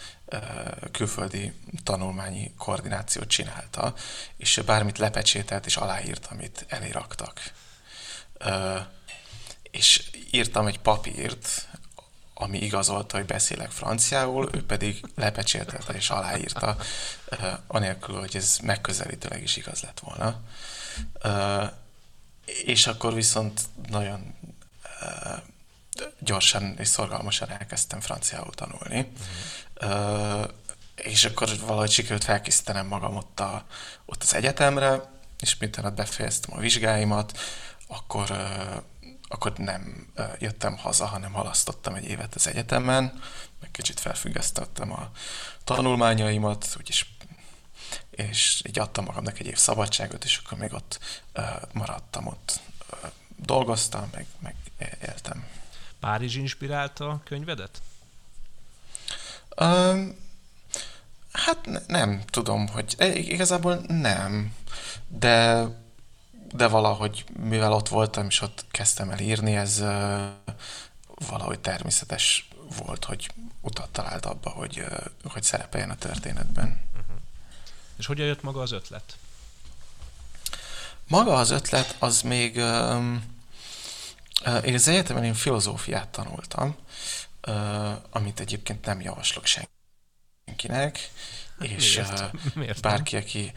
külföldi 0.91 1.53
tanulmányi 1.83 2.53
koordinációt 2.57 3.27
csinálta, 3.27 3.93
és 4.37 4.61
bármit 4.65 4.97
lepecsételt 4.97 5.65
és 5.65 5.77
aláírt, 5.77 6.25
amit 6.31 6.65
eléraktak. 6.67 7.41
És 9.71 10.09
írtam 10.31 10.67
egy 10.67 10.79
papírt, 10.79 11.67
ami 12.33 12.57
igazolta, 12.57 13.17
hogy 13.17 13.25
beszélek 13.25 13.71
franciául, 13.71 14.49
ő 14.53 14.65
pedig 14.65 15.05
lepecsételte 15.15 15.93
és 15.93 16.09
aláírta, 16.09 16.77
anélkül, 17.67 18.19
hogy 18.19 18.35
ez 18.35 18.57
megközelítőleg 18.63 19.43
is 19.43 19.57
igaz 19.57 19.81
lett 19.81 19.99
volna. 19.99 20.41
És 22.63 22.87
akkor 22.87 23.13
viszont 23.13 23.61
nagyon 23.89 24.35
gyorsan 26.19 26.75
és 26.77 26.87
szorgalmasan 26.87 27.49
elkezdtem 27.49 27.99
franciául 27.99 28.53
tanulni. 28.53 29.11
Uh-huh. 29.79 30.41
Uh, 30.41 30.49
és 30.95 31.25
akkor 31.25 31.49
valahogy 31.59 31.91
sikerült 31.91 32.23
felkészítenem 32.23 32.87
magam 32.87 33.15
ott, 33.15 33.39
a, 33.39 33.65
ott 34.05 34.23
az 34.23 34.33
egyetemre, 34.33 35.11
és 35.39 35.57
miután 35.57 35.95
befejeztem 35.95 36.57
a 36.57 36.59
vizsgáimat, 36.59 37.39
akkor, 37.87 38.31
akkor 39.27 39.53
nem 39.53 40.11
jöttem 40.39 40.77
haza, 40.77 41.05
hanem 41.05 41.31
halasztottam 41.31 41.95
egy 41.95 42.05
évet 42.05 42.35
az 42.35 42.47
egyetemen, 42.47 43.21
meg 43.59 43.71
kicsit 43.71 43.99
felfüggesztettem 43.99 44.91
a 44.91 45.11
tanulmányaimat, 45.63 46.75
úgyis 46.77 47.15
és 48.11 48.61
így 48.67 48.79
adtam 48.79 49.05
magamnak 49.05 49.39
egy 49.39 49.45
év 49.45 49.57
szabadságot, 49.57 50.23
és 50.23 50.41
akkor 50.45 50.57
még 50.57 50.73
ott 50.73 50.99
maradtam, 51.73 52.27
ott 52.27 52.59
dolgoztam, 53.35 54.09
meg, 54.13 54.25
meg 54.39 54.55
éltem. 55.01 55.47
Párizs 56.01 56.35
inspirálta 56.35 57.09
a 57.09 57.21
könyvedet? 57.23 57.81
Um, 59.61 60.15
hát 61.31 61.65
ne, 61.65 61.79
nem 61.87 62.23
tudom, 62.29 62.67
hogy 62.67 62.95
igazából 63.13 63.81
nem, 63.87 64.55
de 65.07 65.67
de 66.53 66.67
valahogy, 66.67 67.25
mivel 67.39 67.73
ott 67.73 67.87
voltam, 67.87 68.25
és 68.25 68.41
ott 68.41 68.65
kezdtem 68.71 69.09
el 69.09 69.19
írni, 69.19 69.55
ez 69.55 69.79
uh, 69.79 70.21
valahogy 71.29 71.59
természetes 71.59 72.47
volt, 72.77 73.05
hogy 73.05 73.31
utat 73.61 73.89
talált 73.89 74.25
abba, 74.25 74.49
hogy, 74.49 74.79
uh, 74.79 75.31
hogy 75.31 75.43
szerepeljen 75.43 75.89
a 75.89 75.95
történetben. 75.95 76.81
És 77.97 78.05
hogyan 78.05 78.27
jött 78.27 78.43
maga 78.43 78.61
az 78.61 78.71
ötlet? 78.71 79.17
Maga 81.07 81.33
az 81.33 81.49
ötlet 81.49 81.95
az 81.99 82.21
még 82.21 82.61
Én 84.63 84.73
az 84.73 84.87
egyetemen 84.87 85.23
én 85.23 85.33
filozófiát 85.33 86.07
tanultam, 86.07 86.75
amit 88.09 88.39
egyébként 88.39 88.85
nem 88.85 89.01
javaslok 89.01 89.45
senkinek, 90.45 91.11
és 91.59 91.95
Miért? 91.95 92.31
Miért 92.55 92.81
bárki, 92.81 93.15
aki 93.15 93.53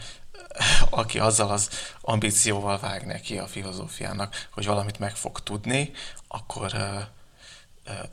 aki 0.90 1.18
azzal 1.18 1.50
az 1.50 1.68
ambícióval 2.00 2.78
vág 2.78 3.06
neki 3.06 3.38
a 3.38 3.46
filozófiának, 3.46 4.48
hogy 4.50 4.66
valamit 4.66 4.98
meg 4.98 5.16
fog 5.16 5.42
tudni, 5.42 5.90
akkor, 6.28 6.72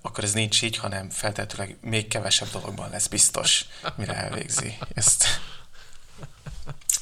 akkor 0.02 0.24
ez 0.24 0.34
nincs 0.34 0.62
így, 0.62 0.78
hanem 0.78 1.10
feltétlenül 1.10 1.78
még 1.82 2.08
kevesebb 2.08 2.50
dologban 2.50 2.90
lesz 2.90 3.08
biztos, 3.08 3.66
mire 3.96 4.14
elvégzi 4.14 4.78
ezt. 4.94 5.26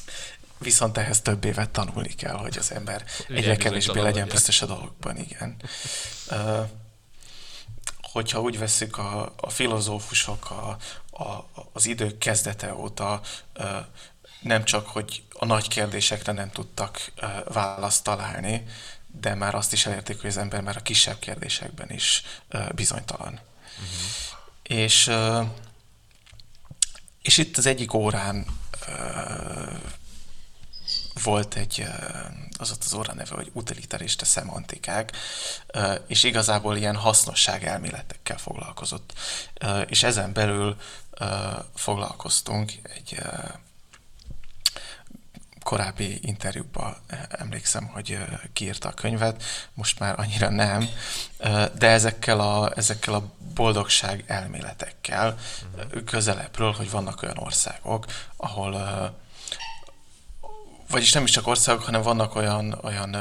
Viszont 0.60 0.96
ehhez 0.98 1.20
több 1.20 1.44
évet 1.44 1.70
tanulni 1.70 2.14
kell, 2.14 2.34
hogy 2.34 2.58
az 2.58 2.72
ember 2.72 3.04
egyre 3.28 3.56
kevésbé 3.56 4.00
legyen 4.00 4.28
biztos 4.28 4.62
a 4.62 4.66
dolgokban, 4.66 5.16
igen. 5.16 5.56
Hogyha 8.02 8.40
úgy 8.40 8.58
veszük 8.58 8.98
a, 8.98 9.34
a 9.36 9.50
filozófusok 9.50 10.50
a, 10.50 10.76
a, 11.22 11.48
az 11.72 11.86
idők 11.86 12.18
kezdete 12.18 12.74
óta 12.74 13.20
nem 14.40 14.64
csak, 14.64 14.86
hogy 14.86 15.22
a 15.32 15.44
nagy 15.44 15.68
kérdésekre 15.68 16.32
nem 16.32 16.50
tudtak 16.50 17.12
választ 17.44 18.04
találni, 18.04 18.64
de 19.06 19.34
már 19.34 19.54
azt 19.54 19.72
is 19.72 19.86
elérték, 19.86 20.20
hogy 20.20 20.30
az 20.30 20.36
ember 20.36 20.60
már 20.60 20.76
a 20.76 20.82
kisebb 20.82 21.18
kérdésekben 21.18 21.90
is 21.90 22.22
bizonytalan. 22.74 23.32
Uh-huh. 23.32 24.40
És, 24.62 25.10
és 27.22 27.38
itt 27.38 27.56
az 27.56 27.66
egyik 27.66 27.94
órán 27.94 28.46
volt 31.22 31.54
egy, 31.54 31.86
az 32.58 32.70
ott 32.70 32.84
az 32.84 32.94
óra 32.94 33.14
neve, 33.14 33.34
hogy 33.34 33.50
utilitarista 33.52 34.24
szemantikák, 34.24 35.16
és 36.06 36.22
igazából 36.22 36.76
ilyen 36.76 36.96
hasznosság 36.96 37.64
elméletekkel 37.64 38.38
foglalkozott. 38.38 39.12
És 39.86 40.02
ezen 40.02 40.32
belül 40.32 40.76
foglalkoztunk 41.74 42.72
egy 42.82 43.18
korábbi 45.62 46.18
interjúkban 46.22 46.96
emlékszem, 47.28 47.86
hogy 47.86 48.18
kiírta 48.52 48.88
a 48.88 48.94
könyvet, 48.94 49.42
most 49.74 49.98
már 49.98 50.18
annyira 50.18 50.48
nem, 50.48 50.88
de 51.78 51.88
ezekkel 51.88 52.40
a, 52.40 52.72
ezekkel 52.76 53.14
a 53.14 53.32
boldogság 53.54 54.24
elméletekkel 54.26 55.38
uh-huh. 55.74 56.04
közelebbről, 56.04 56.72
hogy 56.72 56.90
vannak 56.90 57.22
olyan 57.22 57.38
országok, 57.38 58.06
ahol 58.36 58.74
vagyis 60.90 61.12
nem 61.12 61.24
is 61.24 61.30
csak 61.30 61.46
országok, 61.46 61.82
hanem 61.82 62.02
vannak 62.02 62.34
olyan, 62.34 62.78
olyan, 62.82 63.16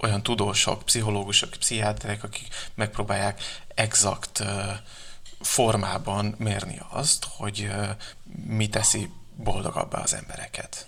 olyan 0.00 0.22
tudósok, 0.22 0.82
pszichológusok, 0.82 1.50
pszichiáterek, 1.50 2.24
akik 2.24 2.48
megpróbálják 2.74 3.42
exakt 3.74 4.44
formában 5.40 6.34
mérni 6.38 6.80
azt, 6.88 7.26
hogy 7.36 7.70
mi 8.46 8.68
teszi 8.68 9.10
boldogabbá 9.36 10.00
az 10.00 10.14
embereket. 10.14 10.86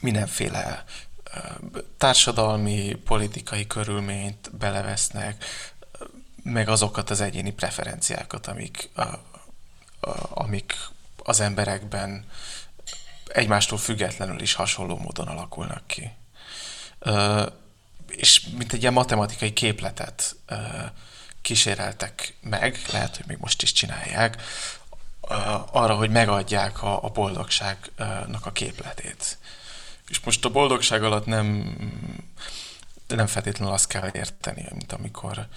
Mindenféle 0.00 0.84
társadalmi, 1.98 2.94
politikai 3.04 3.66
körülményt 3.66 4.56
belevesznek, 4.56 5.44
meg 6.42 6.68
azokat 6.68 7.10
az 7.10 7.20
egyéni 7.20 7.52
preferenciákat, 7.52 8.46
amik, 8.46 8.90
amik 10.30 10.74
az 11.16 11.40
emberekben 11.40 12.24
egymástól 13.34 13.78
függetlenül 13.78 14.40
is 14.40 14.54
hasonló 14.54 14.96
módon 14.96 15.28
alakulnak 15.28 15.86
ki. 15.86 16.10
És 18.08 18.46
mint 18.56 18.72
egy 18.72 18.80
ilyen 18.80 18.92
matematikai 18.92 19.52
képletet 19.52 20.36
kíséreltek 21.42 22.36
meg, 22.40 22.80
lehet, 22.92 23.16
hogy 23.16 23.26
még 23.26 23.36
most 23.40 23.62
is 23.62 23.72
csinálják, 23.72 24.42
arra, 25.70 25.94
hogy 25.94 26.10
megadják 26.10 26.82
a, 26.82 27.04
a 27.04 27.08
boldogságnak 27.08 28.46
a 28.46 28.52
képletét. 28.52 29.38
És 30.08 30.20
most 30.20 30.44
a 30.44 30.50
boldogság 30.50 31.02
alatt 31.02 31.26
nem, 31.26 31.76
nem 33.08 33.26
feltétlenül 33.26 33.74
azt 33.74 33.86
kell 33.86 34.10
érteni, 34.12 34.66
mint 34.70 34.92
amikor 34.92 35.48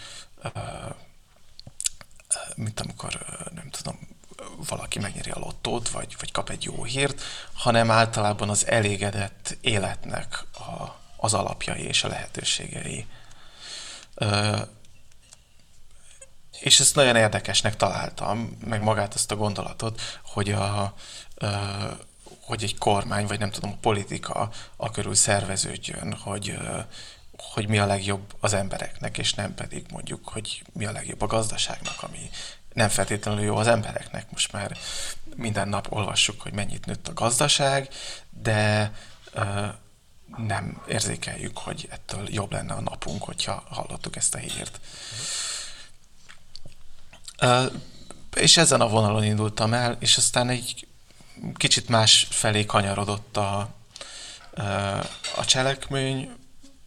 mint 2.55 2.79
amikor, 2.79 3.25
nem 3.55 3.69
tudom, 3.69 3.99
valaki 4.67 4.99
megnyeri 4.99 5.31
a 5.31 5.39
lottót, 5.39 5.89
vagy, 5.89 6.15
vagy 6.19 6.31
kap 6.31 6.49
egy 6.49 6.63
jó 6.63 6.83
hírt, 6.83 7.21
hanem 7.53 7.91
általában 7.91 8.49
az 8.49 8.67
elégedett 8.67 9.57
életnek 9.61 10.43
a, 10.53 10.95
az 11.17 11.33
alapjai 11.33 11.81
és 11.81 12.03
a 12.03 12.07
lehetőségei. 12.07 13.05
És 16.59 16.79
ezt 16.79 16.95
nagyon 16.95 17.15
érdekesnek 17.15 17.75
találtam, 17.75 18.57
meg 18.65 18.81
magát 18.81 19.13
azt 19.13 19.31
a 19.31 19.35
gondolatot, 19.35 20.01
hogy, 20.23 20.51
a, 20.51 20.93
hogy 22.41 22.63
egy 22.63 22.77
kormány, 22.77 23.25
vagy 23.25 23.39
nem 23.39 23.51
tudom, 23.51 23.71
a 23.71 23.77
politika 23.81 24.49
a 24.75 24.91
körül 24.91 25.15
szerveződjön, 25.15 26.13
hogy, 26.13 26.57
hogy 27.37 27.67
mi 27.67 27.77
a 27.77 27.85
legjobb 27.85 28.35
az 28.39 28.53
embereknek, 28.53 29.17
és 29.17 29.33
nem 29.33 29.55
pedig 29.55 29.85
mondjuk, 29.91 30.27
hogy 30.29 30.63
mi 30.73 30.85
a 30.85 30.91
legjobb 30.91 31.21
a 31.21 31.27
gazdaságnak, 31.27 32.03
ami 32.03 32.29
nem 32.77 32.89
feltétlenül 32.89 33.43
jó 33.43 33.55
az 33.55 33.67
embereknek. 33.67 34.31
Most 34.31 34.51
már 34.51 34.77
minden 35.35 35.67
nap 35.67 35.91
olvassuk, 35.91 36.41
hogy 36.41 36.53
mennyit 36.53 36.85
nőtt 36.85 37.07
a 37.07 37.13
gazdaság, 37.13 37.89
de 38.29 38.91
nem 40.37 40.81
érzékeljük, 40.87 41.57
hogy 41.57 41.87
ettől 41.91 42.29
jobb 42.29 42.51
lenne 42.51 42.73
a 42.73 42.81
napunk, 42.81 43.23
hogyha 43.23 43.63
hallottuk 43.69 44.15
ezt 44.15 44.35
a 44.35 44.37
hírt. 44.37 44.79
És 48.35 48.57
ezen 48.57 48.81
a 48.81 48.87
vonalon 48.87 49.23
indultam 49.23 49.73
el, 49.73 49.97
és 49.99 50.17
aztán 50.17 50.49
egy 50.49 50.87
kicsit 51.55 51.89
más 51.89 52.27
felé 52.29 52.65
kanyarodott 52.65 53.37
a, 53.37 53.69
a 55.35 55.45
cselekmény, 55.45 56.31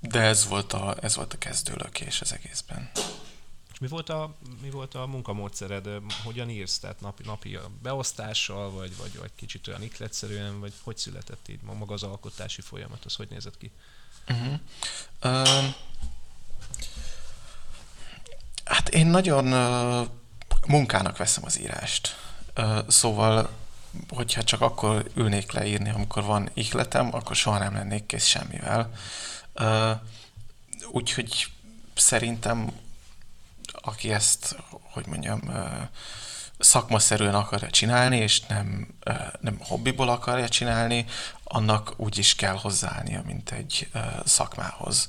de 0.00 0.20
ez 0.20 0.46
volt 0.46 0.72
a, 0.72 0.96
ez 1.03 1.16
volt 1.16 1.33
a 1.33 1.38
kezdőlökés 1.38 2.20
az 2.20 2.33
egészben. 2.33 2.90
Mi 3.81 3.88
volt 3.88 4.09
a, 4.09 4.35
mi 4.62 4.71
volt 4.71 4.95
a 4.95 5.07
munkamódszered? 5.07 5.88
Hogyan 6.25 6.51
írsz? 6.51 6.79
Tehát 6.79 7.01
napi, 7.01 7.23
napi 7.23 7.59
beosztással, 7.83 8.71
vagy, 8.71 8.97
vagy, 8.97 9.19
vagy 9.19 9.31
kicsit 9.35 9.69
olyan 9.69 9.83
ikletszerűen, 9.83 10.61
vagy 10.61 10.73
hogy 10.83 10.97
született 10.97 11.49
így 11.49 11.61
maga 11.62 11.95
az 11.95 12.03
alkotási 12.03 12.61
folyamat? 12.61 13.05
Az 13.05 13.14
hogy 13.14 13.29
nézett 13.31 13.59
ki? 13.59 13.71
Uh-huh. 14.29 14.59
Uh, 15.23 15.75
hát 18.64 18.88
én 18.88 19.07
nagyon 19.07 19.53
uh, 19.53 20.09
munkának 20.66 21.16
veszem 21.16 21.45
az 21.45 21.61
írást. 21.61 22.16
Szóval, 22.88 23.51
hogyha 24.09 24.45
csak 24.45 24.61
akkor 24.61 25.11
ülnék 25.14 25.53
leírni, 25.53 25.90
amikor 25.90 26.23
van 26.23 26.51
ihletem, 26.55 27.14
akkor 27.14 27.37
soha 27.37 27.59
nem 27.59 27.75
lennék 27.75 28.07
kész 28.07 28.27
semmivel. 28.27 28.93
Úgyhogy 30.90 31.47
szerintem, 31.95 32.73
aki 33.83 34.12
ezt, 34.12 34.57
hogy 34.71 35.07
mondjam, 35.07 35.40
szakmaszerűen 36.59 37.35
akarja 37.35 37.71
csinálni, 37.71 38.16
és 38.16 38.40
nem, 38.40 38.95
nem 39.40 39.59
hobbiból 39.61 40.09
akarja 40.09 40.49
csinálni, 40.49 41.05
annak 41.45 41.93
úgy 41.97 42.19
is 42.19 42.35
kell 42.35 42.57
hozzáállnia, 42.57 43.23
mint 43.23 43.51
egy 43.51 43.90
szakmához. 44.25 45.09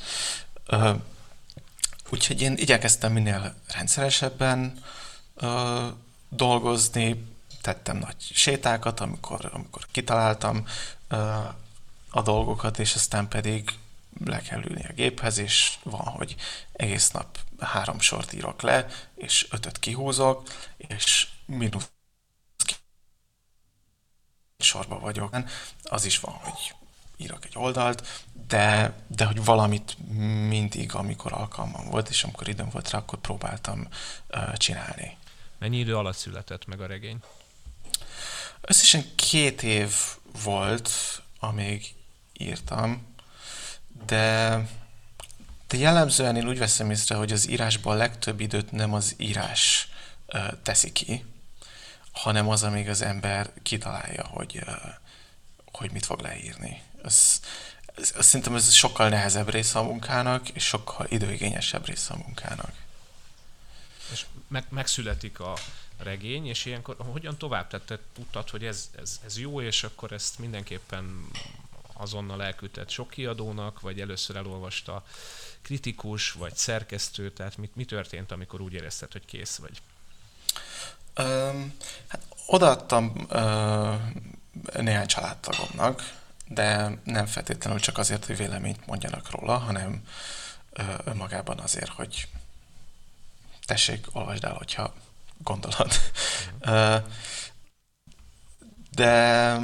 Úgyhogy 2.09 2.41
én 2.41 2.53
igyekeztem 2.57 3.11
minél 3.11 3.55
rendszeresebben 3.67 4.83
dolgozni, 6.29 7.29
tettem 7.61 7.97
nagy 7.97 8.15
sétákat, 8.17 8.99
amikor, 8.99 9.49
amikor 9.53 9.87
kitaláltam 9.91 10.65
a 12.09 12.21
dolgokat, 12.21 12.79
és 12.79 12.95
aztán 12.95 13.27
pedig 13.27 13.69
le 14.25 14.39
kell 14.41 14.63
ülni 14.63 14.85
a 14.89 14.93
géphez, 14.93 15.37
és 15.37 15.73
van, 15.83 16.05
hogy 16.05 16.35
egész 16.73 17.11
nap 17.11 17.37
három 17.65 17.99
sort 17.99 18.33
írok 18.33 18.61
le, 18.61 18.87
és 19.15 19.47
ötöt 19.51 19.79
kihúzok, 19.79 20.49
és 20.77 21.27
mínusz 21.45 21.89
sorba 24.57 24.99
vagyok. 24.99 25.35
Az 25.83 26.05
is 26.05 26.19
van, 26.19 26.33
hogy 26.33 26.73
írok 27.17 27.45
egy 27.45 27.55
oldalt, 27.55 28.23
de, 28.47 28.93
de 29.07 29.25
hogy 29.25 29.43
valamit 29.43 29.97
mindig, 30.47 30.95
amikor 30.95 31.33
alkalmam 31.33 31.85
volt, 31.89 32.09
és 32.09 32.23
amikor 32.23 32.47
időm 32.47 32.69
volt 32.69 32.89
rá, 32.89 32.97
akkor 32.97 33.19
próbáltam 33.19 33.87
uh, 34.29 34.53
csinálni. 34.53 35.17
Mennyi 35.57 35.77
idő 35.77 35.97
alatt 35.97 36.17
született 36.17 36.65
meg 36.65 36.81
a 36.81 36.85
regény? 36.85 37.17
Összesen 38.61 39.15
két 39.15 39.63
év 39.63 39.95
volt, 40.43 40.91
amíg 41.39 41.93
írtam, 42.33 43.15
de, 44.05 44.59
de 45.71 45.77
jellemzően 45.77 46.35
én 46.35 46.47
úgy 46.47 46.57
veszem 46.57 46.91
észre, 46.91 47.15
hogy 47.15 47.31
az 47.31 47.49
írásban 47.49 47.93
a 47.93 47.97
legtöbb 47.97 48.39
időt 48.39 48.71
nem 48.71 48.93
az 48.93 49.15
írás 49.17 49.89
teszi 50.63 50.91
ki, 50.91 51.25
hanem 52.11 52.49
az, 52.49 52.63
amíg 52.63 52.89
az 52.89 53.01
ember 53.01 53.51
kitalálja, 53.63 54.25
hogy, 54.25 54.63
hogy 55.71 55.91
mit 55.91 56.05
fog 56.05 56.19
leírni. 56.19 56.81
Ez, 57.03 57.39
Szerintem 58.19 58.55
ez 58.55 58.73
sokkal 58.73 59.09
nehezebb 59.09 59.49
része 59.49 59.79
a 59.79 59.83
munkának, 59.83 60.49
és 60.49 60.63
sokkal 60.63 61.05
időigényesebb 61.09 61.85
része 61.85 62.13
a 62.13 62.17
munkának. 62.17 62.73
És 64.11 64.25
meg, 64.47 64.65
megszületik 64.69 65.39
a 65.39 65.57
regény, 65.97 66.47
és 66.47 66.65
ilyenkor 66.65 66.95
hogyan 66.97 67.37
tovább? 67.37 67.67
Tehát 67.67 67.85
te 67.85 67.99
tudtad, 68.13 68.49
hogy 68.49 68.65
ez, 68.65 68.89
ez, 69.01 69.19
ez 69.25 69.39
jó, 69.39 69.61
és 69.61 69.83
akkor 69.83 70.11
ezt 70.11 70.39
mindenképpen 70.39 71.27
azonnal 72.01 72.43
elküldted 72.43 72.89
sok 72.89 73.09
kiadónak, 73.09 73.79
vagy 73.81 73.99
először 74.01 74.35
elolvasta 74.35 75.03
kritikus, 75.61 76.31
vagy 76.31 76.55
szerkesztő, 76.55 77.31
tehát 77.31 77.57
mit, 77.57 77.75
mi 77.75 77.85
történt, 77.85 78.31
amikor 78.31 78.61
úgy 78.61 78.73
érezted, 78.73 79.11
hogy 79.11 79.25
kész 79.25 79.55
vagy? 79.55 79.81
Um, 81.17 81.73
hát 82.07 82.21
odaadtam 82.45 83.27
uh, 83.29 84.81
néhány 84.81 85.07
családtagomnak, 85.07 86.19
de 86.47 86.99
nem 87.03 87.25
feltétlenül 87.25 87.79
csak 87.79 87.97
azért, 87.97 88.25
hogy 88.25 88.37
véleményt 88.37 88.85
mondjanak 88.85 89.31
róla, 89.31 89.57
hanem 89.57 90.03
uh, 90.79 90.85
önmagában 91.03 91.59
azért, 91.59 91.91
hogy 91.91 92.27
tessék, 93.65 94.07
olvasd 94.11 94.43
el, 94.43 94.53
hogyha 94.53 94.93
gondolod. 95.37 95.91
Uh, 96.59 96.95
de 98.91 99.57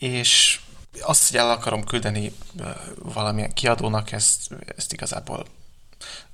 és 0.00 0.60
azt, 1.00 1.28
hogy 1.28 1.38
el 1.38 1.50
akarom 1.50 1.84
küldeni 1.84 2.32
valamilyen 2.94 3.52
kiadónak, 3.52 4.12
ezt, 4.12 4.50
ezt 4.76 4.92
igazából 4.92 5.46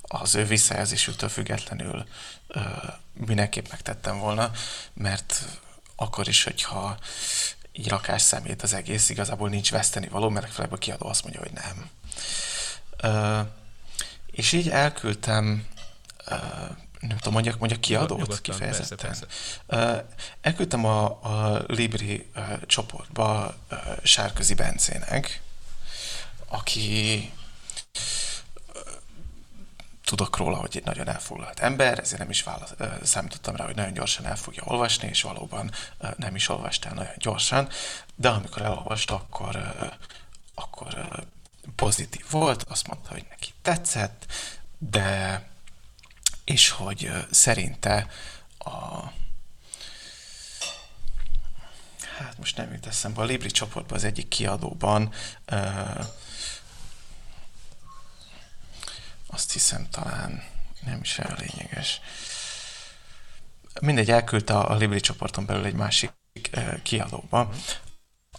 az 0.01 0.35
ő 0.35 0.45
visszajelzésüktől 0.45 1.29
függetlenül 1.29 2.07
mindenképp 3.13 3.69
megtettem 3.69 4.19
volna, 4.19 4.51
mert 4.93 5.41
akkor 5.95 6.27
is, 6.27 6.43
hogyha 6.43 6.97
így 7.71 7.87
rakás 7.87 8.21
szemét 8.21 8.61
az 8.61 8.73
egész, 8.73 9.09
igazából 9.09 9.49
nincs 9.49 9.71
veszteni 9.71 10.07
való, 10.07 10.29
mert 10.29 10.45
legfeljebb 10.45 10.73
a 10.73 10.77
kiadó 10.77 11.07
azt 11.07 11.23
mondja, 11.23 11.41
hogy 11.41 11.51
nem. 11.53 11.89
és 14.31 14.51
így 14.51 14.69
elküldtem 14.69 15.67
nem 16.99 17.17
tudom, 17.17 17.33
mondjak, 17.33 17.59
mondjak 17.59 17.81
kiadót 17.81 18.41
kifejezetten. 18.41 18.97
Persze, 18.97 19.25
persze. 19.67 20.05
Elküldtem 20.41 20.85
a, 20.85 21.03
a 21.05 21.63
Libri 21.67 22.31
csoportba 22.65 23.55
Sárközi 24.03 24.53
Bencének, 24.53 25.41
aki 26.47 27.31
tudok 30.03 30.37
róla, 30.37 30.57
hogy 30.57 30.77
egy 30.77 30.85
nagyon 30.85 31.07
elfoglalt 31.07 31.59
ember, 31.59 31.99
ezért 31.99 32.19
nem 32.19 32.29
is 32.29 32.43
válasz, 32.43 32.73
számítottam 33.03 33.55
rá, 33.55 33.65
hogy 33.65 33.75
nagyon 33.75 33.93
gyorsan 33.93 34.25
el 34.25 34.35
fogja 34.35 34.63
olvasni, 34.65 35.07
és 35.07 35.21
valóban 35.21 35.71
nem 36.17 36.35
is 36.35 36.49
olvastál 36.49 36.93
nagyon 36.93 37.13
gyorsan, 37.17 37.69
de 38.15 38.29
amikor 38.29 38.61
elolvast, 38.61 39.11
akkor, 39.11 39.75
akkor 40.55 41.25
pozitív 41.75 42.25
volt, 42.29 42.63
azt 42.69 42.87
mondta, 42.87 43.09
hogy 43.09 43.25
neki 43.29 43.49
tetszett, 43.61 44.25
de 44.77 45.41
és 46.47 46.69
hogy 46.69 47.11
szerinte 47.31 48.07
a 48.57 49.03
hát 52.17 52.37
most 52.37 52.57
nem 52.57 52.73
jut 52.73 52.85
eszembe, 52.85 53.21
a 53.21 53.25
Libri 53.25 53.51
csoportban 53.51 53.97
az 53.97 54.03
egyik 54.03 54.27
kiadóban 54.27 55.13
azt 59.27 59.51
hiszem 59.51 59.89
talán 59.89 60.43
nem 60.85 60.99
is 61.01 61.17
olyan 61.17 61.37
lényeges. 61.39 62.01
Mindegy, 63.81 64.11
elküldte 64.11 64.57
a 64.57 64.75
Libri 64.75 64.99
csoporton 64.99 65.45
belül 65.45 65.65
egy 65.65 65.73
másik 65.73 66.11
kiadóba, 66.83 67.49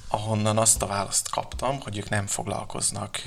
ahonnan 0.09 0.59
azt 0.59 0.83
a 0.83 0.87
választ 0.87 1.31
kaptam, 1.31 1.81
hogy 1.81 1.99
ők 1.99 2.09
nem 2.09 2.27
foglalkoznak 2.27 3.23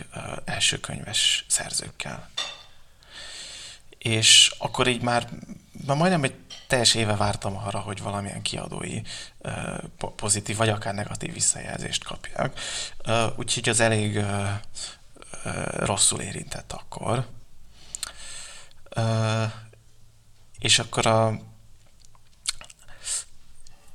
elsőkönyves 0.46 1.46
szerzőkkel 1.48 2.30
és 4.02 4.56
akkor 4.58 4.88
így 4.88 5.02
már, 5.02 5.30
már 5.86 5.98
majdnem 5.98 6.24
egy 6.24 6.36
teljes 6.68 6.94
éve 6.94 7.16
vártam 7.16 7.58
arra, 7.58 7.80
hogy 7.80 8.02
valamilyen 8.02 8.42
kiadói 8.42 9.02
pozitív, 10.16 10.58
vagy 10.58 10.70
akár 10.70 10.94
negatív 10.94 11.34
visszajelzést 11.34 12.04
kapjak. 12.04 12.60
Úgyhogy 13.36 13.70
az 13.70 13.80
elég 13.80 14.26
rosszul 15.74 16.22
érintett 16.22 16.72
akkor. 16.72 17.28
És 20.60 20.80
akkor 20.80 21.06
a 21.06 21.40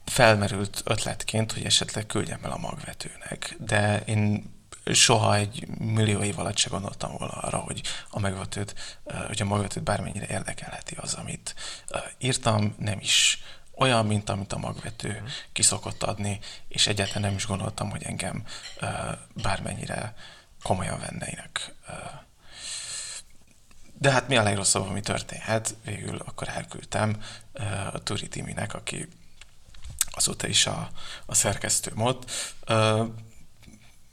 felmerült 0.04 0.82
ötletként, 0.84 1.52
hogy 1.52 1.64
esetleg 1.64 2.06
küldjem 2.06 2.44
el 2.44 2.50
a 2.50 2.58
magvetőnek, 2.58 3.56
de 3.58 4.00
én 4.00 4.54
soha 4.92 5.36
egy 5.36 5.66
millió 5.78 6.22
év 6.22 6.38
alatt 6.38 6.56
se 6.56 6.68
gondoltam 6.68 7.16
volna 7.18 7.32
arra, 7.32 7.58
hogy 7.58 7.82
a 8.10 8.18
megvetőt, 8.18 8.98
hogy 9.26 9.42
a 9.42 9.44
magvetőt 9.44 9.82
bármennyire 9.82 10.26
érdekelheti 10.26 10.94
az, 10.94 11.14
amit 11.14 11.54
írtam, 12.18 12.74
nem 12.78 12.98
is 13.00 13.42
olyan, 13.74 14.06
mint 14.06 14.30
amit 14.30 14.52
a 14.52 14.58
magvető 14.58 15.08
mhm. 15.08 15.26
kiszokott 15.52 16.02
adni, 16.02 16.38
és 16.68 16.86
egyáltalán 16.86 17.22
nem 17.22 17.34
is 17.34 17.46
gondoltam, 17.46 17.90
hogy 17.90 18.02
engem 18.02 18.44
bármennyire 19.42 20.14
komolyan 20.62 20.98
vennének. 20.98 21.74
De 23.98 24.10
hát 24.10 24.28
mi 24.28 24.36
a 24.36 24.42
legrosszabb, 24.42 24.88
ami 24.88 25.00
történhet? 25.00 25.74
Végül 25.84 26.16
akkor 26.24 26.48
elküldtem 26.48 27.22
a 27.92 28.02
Turi 28.02 28.28
Timinek, 28.28 28.74
aki 28.74 29.08
azóta 30.10 30.46
is 30.46 30.66
a, 30.66 30.90
a 31.26 31.34
szerkesztő 31.34 31.92
mod, 31.94 32.24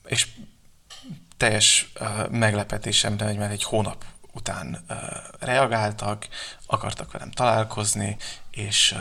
és 0.05 0.27
teljes 1.43 1.91
uh, 1.99 2.29
meglepetésemre, 2.29 3.25
hogy 3.25 3.37
már 3.37 3.51
egy 3.51 3.63
hónap 3.63 4.05
után 4.31 4.85
reagáltak, 5.39 6.27
akartak 6.65 7.11
velem 7.11 7.31
találkozni, 7.31 8.17
és, 8.51 8.95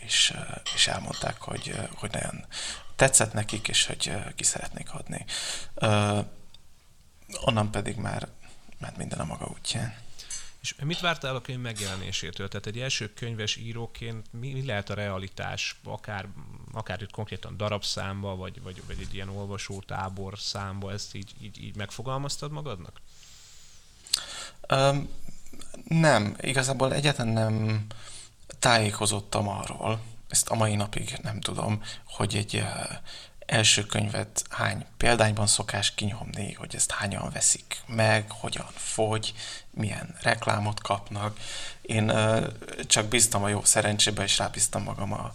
és, 0.00 0.32
uh, 0.34 0.56
és 0.74 0.86
elmondták, 0.86 1.40
hogy, 1.40 1.88
hogy 1.94 2.10
nagyon 2.10 2.44
tetszett 2.96 3.32
nekik, 3.32 3.68
és 3.68 3.86
hogy 3.86 4.10
uh, 4.14 4.34
ki 4.34 4.44
szeretnék 4.44 4.92
adni. 4.94 5.24
Uh, 5.74 6.18
onnan 7.44 7.70
pedig 7.70 7.96
már 7.96 8.28
ment 8.78 8.96
minden 8.96 9.18
a 9.18 9.24
maga 9.24 9.46
útján. 9.46 9.94
És 10.60 10.74
mit 10.82 11.00
vártál 11.00 11.34
a 11.34 11.40
könyv 11.40 11.60
megjelenésétől? 11.60 12.48
Tehát 12.48 12.66
egy 12.66 12.78
első 12.78 13.12
könyves 13.12 13.56
íróként 13.56 14.26
mi, 14.32 14.52
mi 14.52 14.64
lehet 14.64 14.90
a 14.90 14.94
realitás, 14.94 15.80
akár, 15.84 16.28
akár 16.72 17.02
itt 17.02 17.10
konkrétan 17.10 17.56
darabszámba, 17.56 18.36
vagy, 18.36 18.62
vagy, 18.62 18.82
vagy 18.86 18.96
egy 19.00 19.14
ilyen 19.14 19.28
olvasótábor 19.28 20.38
számba, 20.38 20.92
ezt 20.92 21.14
így, 21.14 21.34
így, 21.40 21.62
így 21.62 21.76
megfogalmaztad 21.76 22.50
magadnak? 22.50 23.00
Um, 24.72 25.08
nem, 25.84 26.36
igazából 26.40 26.94
egyetlen 26.94 27.28
nem 27.28 27.86
tájékozottam 28.58 29.48
arról, 29.48 30.00
ezt 30.28 30.48
a 30.48 30.54
mai 30.54 30.74
napig 30.74 31.18
nem 31.22 31.40
tudom, 31.40 31.82
hogy 32.04 32.36
egy 32.36 32.64
első 33.50 33.86
könyvet 33.86 34.44
hány 34.50 34.86
példányban 34.96 35.46
szokás 35.46 35.94
kinyomni, 35.94 36.52
hogy 36.52 36.74
ezt 36.74 36.90
hányan 36.90 37.30
veszik 37.32 37.82
meg, 37.86 38.30
hogyan 38.30 38.66
fogy, 38.74 39.34
milyen 39.70 40.14
reklámot 40.22 40.80
kapnak. 40.80 41.38
Én 41.82 42.12
csak 42.86 43.06
bíztam 43.06 43.42
a 43.42 43.48
jó 43.48 43.64
szerencsébe, 43.64 44.22
és 44.22 44.38
rábíztam 44.38 44.82
magam 44.82 45.12
a, 45.12 45.32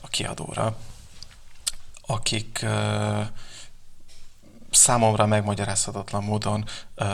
a 0.00 0.08
kiadóra, 0.08 0.78
akik 2.06 2.66
számomra 4.70 5.26
megmagyarázhatatlan 5.26 6.24
módon 6.24 6.64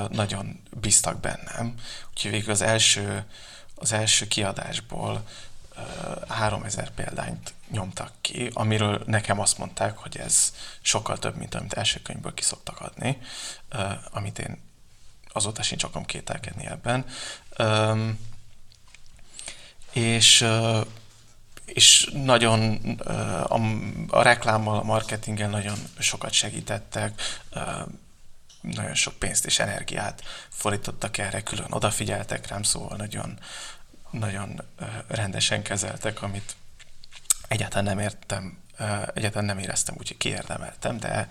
nagyon 0.08 0.62
bíztak 0.80 1.20
bennem. 1.20 1.74
Úgyhogy 2.10 2.30
végül 2.30 2.50
az 2.50 2.62
első, 2.62 3.24
az 3.74 3.92
első 3.92 4.26
kiadásból 4.26 5.28
3000 6.28 6.90
példányt 6.90 7.54
nyomtak 7.70 8.12
ki, 8.20 8.50
amiről 8.52 9.02
nekem 9.07 9.40
azt 9.40 9.59
mondták, 9.59 9.98
hogy 9.98 10.16
ez 10.16 10.52
sokkal 10.81 11.18
több, 11.18 11.37
mint 11.37 11.54
amit 11.54 11.72
első 11.72 12.00
könyvből 12.02 12.35
ki 12.35 12.42
szoktak 12.42 12.81
adni, 12.81 13.18
amit 14.11 14.38
én 14.38 14.61
azóta 15.33 15.62
sincs 15.62 15.85
akom 15.85 16.04
kételkedni 16.04 16.66
ebben. 16.66 17.04
És 19.92 20.46
és 21.64 22.11
nagyon 22.12 22.74
a, 23.46 23.61
a 24.09 24.22
reklámmal, 24.22 24.78
a 24.78 24.83
marketinggel 24.83 25.48
nagyon 25.48 25.78
sokat 25.98 26.33
segítettek, 26.33 27.22
nagyon 28.61 28.94
sok 28.94 29.14
pénzt 29.14 29.46
és 29.46 29.59
energiát 29.59 30.22
fordítottak 30.48 31.18
erre, 31.18 31.42
külön 31.42 31.66
odafigyeltek 31.70 32.46
rám, 32.46 32.62
szóval 32.62 32.96
nagyon, 32.96 33.38
nagyon 34.11 34.62
rendesen 35.09 35.62
kezeltek, 35.62 36.22
amit 36.22 36.57
egyáltalán 37.48 37.84
nem 37.84 37.98
értem, 37.98 38.58
egyáltalán 39.14 39.44
nem 39.44 39.58
éreztem 39.58 39.94
úgy, 39.98 40.08
hogy 40.08 40.16
kiérdemeltem, 40.16 40.98
de, 40.98 41.30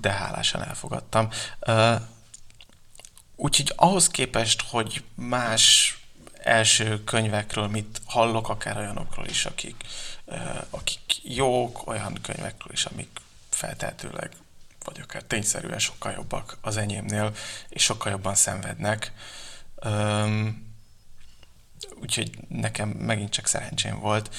de 0.00 0.10
hálásan 0.10 0.62
elfogadtam. 0.62 1.28
Úgyhogy 3.36 3.72
ahhoz 3.76 4.08
képest, 4.08 4.62
hogy 4.68 5.04
más 5.14 5.94
első 6.42 7.04
könyvekről 7.04 7.66
mit 7.66 8.00
hallok, 8.06 8.48
akár 8.48 8.76
olyanokról 8.76 9.26
is, 9.26 9.44
akik, 9.44 9.84
akik 10.70 11.00
jók, 11.22 11.86
olyan 11.86 12.18
könyvekről 12.22 12.72
is, 12.72 12.84
amik 12.84 13.20
feltehetőleg 13.50 14.30
vagy 14.84 15.00
akár 15.00 15.22
tényszerűen 15.22 15.78
sokkal 15.78 16.12
jobbak 16.12 16.58
az 16.60 16.76
enyémnél, 16.76 17.34
és 17.68 17.82
sokkal 17.82 18.12
jobban 18.12 18.34
szenvednek. 18.34 19.12
Um, 19.84 20.68
úgyhogy 22.00 22.30
nekem 22.48 22.88
megint 22.88 23.30
csak 23.30 23.46
szerencsém 23.46 23.98
volt. 23.98 24.34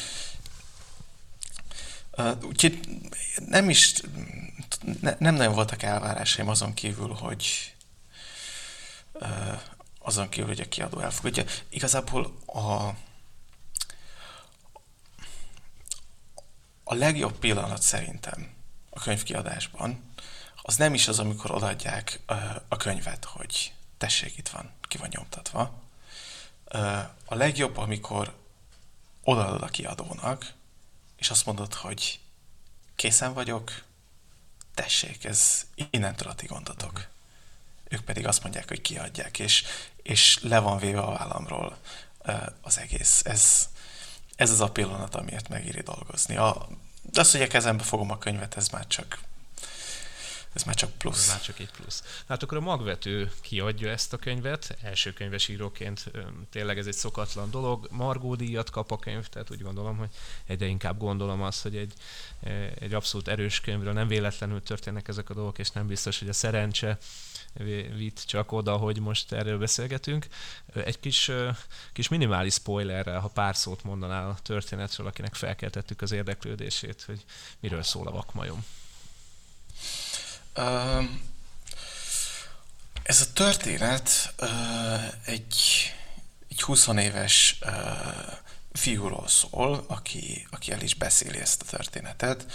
Uh, 2.17 2.43
úgyhogy 2.43 2.79
nem 3.45 3.69
is, 3.69 3.93
ne, 5.01 5.15
nem 5.19 5.35
nagyon 5.35 5.53
voltak 5.53 5.83
elvárásaim 5.83 6.49
azon 6.49 6.73
kívül, 6.73 7.13
hogy 7.13 7.75
uh, 9.13 9.61
azon 9.99 10.29
kívül, 10.29 10.47
hogy 10.47 10.59
a 10.59 10.67
kiadó 10.67 10.99
elfogadja. 10.99 11.43
Igazából 11.69 12.35
a, 12.45 12.87
a 16.83 16.93
legjobb 16.93 17.37
pillanat 17.37 17.81
szerintem 17.81 18.49
a 18.89 18.99
könyvkiadásban, 18.99 20.03
az 20.61 20.75
nem 20.75 20.93
is 20.93 21.07
az, 21.07 21.19
amikor 21.19 21.51
odaadják 21.51 22.19
a 22.67 22.77
könyvet, 22.77 23.25
hogy 23.25 23.73
tessék, 23.97 24.37
itt 24.37 24.49
van, 24.49 24.71
ki 24.81 24.97
van 24.97 25.09
nyomtatva. 25.11 25.81
A 27.25 27.35
legjobb, 27.35 27.77
amikor 27.77 28.35
odaadod 29.23 29.61
a 29.61 29.67
kiadónak, 29.67 30.53
és 31.21 31.29
azt 31.29 31.45
mondod, 31.45 31.73
hogy 31.73 32.19
készen 32.95 33.33
vagyok, 33.33 33.83
tessék, 34.73 35.23
ez 35.23 35.65
innentől 35.89 36.27
a 36.27 36.35
ti 36.35 36.45
gondotok. 36.45 37.07
Ők 37.89 38.01
pedig 38.01 38.27
azt 38.27 38.43
mondják, 38.43 38.67
hogy 38.67 38.81
kiadják, 38.81 39.39
és, 39.39 39.63
és 40.01 40.39
le 40.41 40.59
van 40.59 40.77
véve 40.77 40.99
a 40.99 41.17
vállamról 41.17 41.77
az 42.61 42.77
egész. 42.77 43.21
Ez, 43.25 43.69
ez 44.35 44.51
az 44.51 44.59
a 44.59 44.71
pillanat, 44.71 45.15
amiért 45.15 45.49
megéri 45.49 45.81
dolgozni. 45.81 46.35
A, 46.35 46.67
de 47.01 47.19
az, 47.19 47.31
hogy 47.31 47.41
a 47.41 47.47
kezembe 47.47 47.83
fogom 47.83 48.11
a 48.11 48.17
könyvet, 48.17 48.57
ez 48.57 48.69
már 48.69 48.87
csak 48.87 49.19
ez 50.53 50.63
már 50.63 50.75
csak 50.75 50.91
plusz. 50.91 51.21
Ez 51.21 51.27
már 51.27 51.41
csak 51.41 51.59
egy 51.59 51.71
plusz. 51.71 52.23
Hát 52.27 52.43
akkor 52.43 52.57
a 52.57 52.61
magvető 52.61 53.31
kiadja 53.41 53.89
ezt 53.89 54.13
a 54.13 54.17
könyvet, 54.17 54.77
első 54.81 55.13
könyves 55.13 55.47
íróként 55.47 56.11
tényleg 56.49 56.77
ez 56.77 56.87
egy 56.87 56.93
szokatlan 56.93 57.51
dolog. 57.51 57.87
Margó 57.91 58.35
díjat 58.35 58.69
kap 58.69 58.91
a 58.91 58.97
könyv, 58.97 59.27
tehát 59.27 59.51
úgy 59.51 59.61
gondolom, 59.61 59.97
hogy 59.97 60.09
egyre 60.45 60.65
inkább 60.65 60.97
gondolom 60.97 61.41
azt, 61.41 61.61
hogy 61.61 61.75
egy, 61.75 61.93
egy 62.79 62.93
abszolút 62.93 63.27
erős 63.27 63.61
könyvről 63.61 63.93
nem 63.93 64.07
véletlenül 64.07 64.63
történnek 64.63 65.07
ezek 65.07 65.29
a 65.29 65.33
dolgok, 65.33 65.59
és 65.59 65.69
nem 65.69 65.87
biztos, 65.87 66.19
hogy 66.19 66.29
a 66.29 66.33
szerencse 66.33 66.97
vitt 67.95 68.23
csak 68.25 68.51
oda, 68.51 68.77
hogy 68.77 68.99
most 68.99 69.31
erről 69.31 69.57
beszélgetünk. 69.57 70.27
Egy 70.73 70.99
kis, 70.99 71.31
kis 71.93 72.07
minimális 72.07 72.53
spoilerrel, 72.53 73.19
ha 73.19 73.27
pár 73.27 73.55
szót 73.55 73.83
mondanál 73.83 74.29
a 74.29 74.37
történetről, 74.41 75.07
akinek 75.07 75.35
felkeltettük 75.35 76.01
az 76.01 76.11
érdeklődését, 76.11 77.03
hogy 77.03 77.25
miről 77.59 77.83
szól 77.83 78.07
a 78.07 78.11
vakmajom. 78.11 78.65
Ez 83.03 83.21
a 83.21 83.33
történet 83.33 84.33
egy, 85.25 85.55
egy 86.49 86.61
20 86.61 86.87
éves 86.87 87.59
fiúról 88.73 89.27
szól, 89.27 89.85
aki, 89.87 90.47
aki 90.51 90.71
el 90.71 90.81
is 90.81 90.95
beszéli 90.95 91.39
ezt 91.39 91.61
a 91.61 91.65
történetet, 91.65 92.45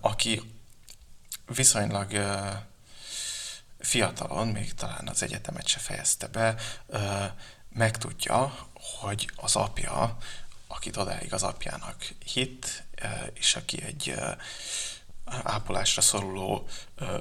aki 0.00 0.54
viszonylag 1.46 2.12
fiatalon, 3.78 4.48
még 4.48 4.74
talán 4.74 5.08
az 5.08 5.22
egyetemet 5.22 5.66
se 5.66 5.78
fejezte 5.78 6.26
be, 6.26 6.54
megtudja, 7.68 8.68
hogy 8.74 9.30
az 9.36 9.56
apja, 9.56 10.18
akit 10.66 10.96
odáig 10.96 11.32
az 11.32 11.42
apjának 11.42 12.14
hit, 12.24 12.84
és 13.34 13.56
aki 13.56 13.82
egy 13.82 14.14
ápolásra 15.42 16.02
szoruló, 16.02 16.68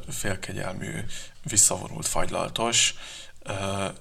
félkegyelmű, 0.10 1.06
visszavonult 1.44 2.08
fagylaltos, 2.08 2.96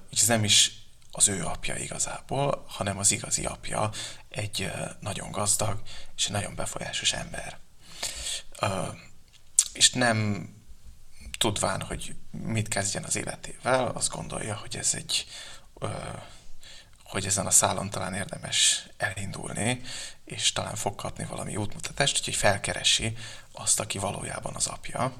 és 0.09 0.21
ez 0.21 0.27
nem 0.27 0.43
is 0.43 0.71
az 1.11 1.27
ő 1.27 1.45
apja 1.45 1.75
igazából, 1.75 2.63
hanem 2.67 2.97
az 2.97 3.11
igazi 3.11 3.45
apja 3.45 3.91
egy 4.29 4.71
nagyon 4.99 5.31
gazdag 5.31 5.81
és 6.15 6.27
nagyon 6.27 6.55
befolyásos 6.55 7.13
ember. 7.13 7.57
És 9.73 9.91
nem 9.91 10.49
tudván, 11.37 11.81
hogy 11.81 12.15
mit 12.31 12.67
kezdjen 12.67 13.03
az 13.03 13.15
életével, 13.15 13.87
azt 13.87 14.09
gondolja, 14.09 14.55
hogy 14.55 14.75
ez 14.77 14.93
egy 14.93 15.27
hogy 17.03 17.25
ezen 17.25 17.45
a 17.45 17.51
szálon 17.51 17.89
talán 17.89 18.13
érdemes 18.13 18.87
elindulni, 18.97 19.81
és 20.27 20.51
talán 20.51 20.75
fog 20.75 20.95
kapni 20.95 21.25
valami 21.25 21.55
útmutatást, 21.55 22.17
úgyhogy 22.17 22.35
felkeresi 22.35 23.17
azt, 23.51 23.79
aki 23.79 23.97
valójában 23.97 24.55
az 24.55 24.67
apja, 24.67 25.13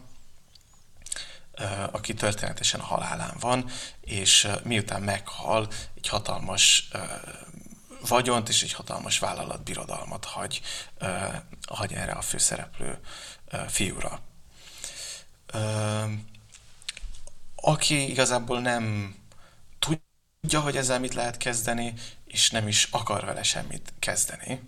aki 1.91 2.13
történetesen 2.13 2.79
a 2.79 2.83
halálán 2.83 3.37
van, 3.39 3.69
és 4.01 4.47
miután 4.63 5.01
meghal, 5.01 5.67
egy 5.95 6.07
hatalmas 6.07 6.89
vagyont 8.07 8.49
és 8.49 8.63
egy 8.63 8.73
hatalmas 8.73 9.19
vállalatbirodalmat 9.19 10.25
hagy, 10.25 10.61
hagy 11.67 11.93
erre 11.93 12.11
a 12.11 12.21
főszereplő 12.21 12.99
fiúra. 13.67 14.21
Aki 17.55 18.09
igazából 18.09 18.61
nem 18.61 19.15
tudja, 19.79 20.59
hogy 20.59 20.77
ezzel 20.77 20.99
mit 20.99 21.13
lehet 21.13 21.37
kezdeni, 21.37 21.93
és 22.25 22.49
nem 22.49 22.67
is 22.67 22.87
akar 22.91 23.25
vele 23.25 23.43
semmit 23.43 23.93
kezdeni, 23.99 24.61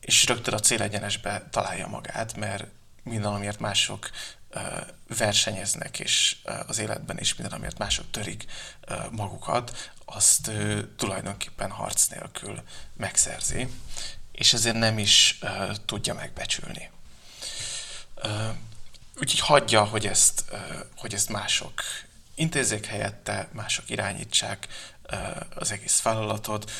és 0.00 0.26
rögtön 0.26 0.54
a 0.54 0.60
célegyenesbe 0.60 1.48
találja 1.50 1.86
magát, 1.86 2.36
mert 2.36 2.66
minden, 3.02 3.32
amiért 3.32 3.58
mások 3.58 4.10
versenyeznek, 5.08 5.98
és 5.98 6.36
az 6.66 6.78
életben 6.78 7.18
is 7.18 7.34
minden, 7.34 7.56
amiért 7.56 7.78
mások 7.78 8.10
törik 8.10 8.44
magukat, 9.10 9.92
azt 10.04 10.50
tulajdonképpen 10.96 11.70
harc 11.70 12.06
nélkül 12.06 12.62
megszerzi, 12.96 13.68
és 14.32 14.52
ezért 14.52 14.76
nem 14.76 14.98
is 14.98 15.38
tudja 15.84 16.14
megbecsülni. 16.14 16.90
Úgyhogy 19.16 19.40
hagyja, 19.40 19.84
hogy 19.84 20.06
ezt, 20.06 20.44
hogy 20.96 21.14
ezt 21.14 21.28
mások 21.28 21.82
intézzék 22.34 22.86
helyette, 22.86 23.48
mások 23.52 23.90
irányítsák 23.90 24.68
az 25.54 25.70
egész 25.70 25.98
feladatot. 25.98 26.70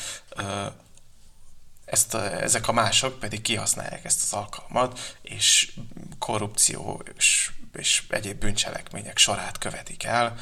Ezt 1.89 2.13
a, 2.13 2.41
ezek 2.41 2.67
a 2.67 2.71
mások 2.71 3.19
pedig 3.19 3.41
kihasználják 3.41 4.05
ezt 4.05 4.23
az 4.23 4.33
alkalmat, 4.33 5.17
és 5.21 5.71
korrupció 6.19 7.03
és, 7.17 7.51
és 7.73 8.03
egyéb 8.09 8.39
bűncselekmények 8.39 9.17
sorát 9.17 9.57
követik 9.57 10.03
el, 10.03 10.35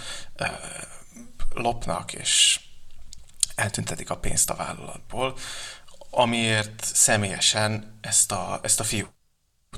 lopnak 1.53 2.13
és 2.13 2.59
eltüntetik 3.55 4.09
a 4.09 4.17
pénzt 4.17 4.49
a 4.49 4.55
vállalatból, 4.55 5.37
amiért 6.09 6.85
személyesen 6.93 7.97
ezt 8.01 8.31
a, 8.31 8.59
ezt 8.63 8.79
a 8.79 8.83
fiú 8.83 9.07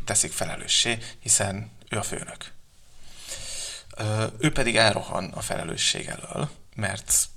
teszik 0.05 0.31
felelőssé, 0.31 0.97
hiszen 1.19 1.71
ő 1.89 1.97
a 1.97 2.03
főnök. 2.03 2.53
Ő 4.37 4.51
pedig 4.51 4.75
elrohan 4.75 5.31
a 5.31 5.41
felelősség 5.41 6.07
elől, 6.07 6.49
mert 6.75 7.27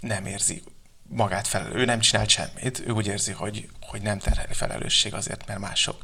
nem 0.00 0.26
érzi 0.26 0.62
magát 1.12 1.46
felelő, 1.46 1.74
ő 1.74 1.84
nem 1.84 2.00
csinált 2.00 2.28
semmit, 2.28 2.78
ő 2.86 2.90
úgy 2.90 3.06
érzi, 3.06 3.32
hogy, 3.32 3.68
hogy 3.80 4.02
nem 4.02 4.18
terheli 4.18 4.54
felelősség 4.54 5.14
azért, 5.14 5.46
mert 5.46 5.60
mások 5.60 6.02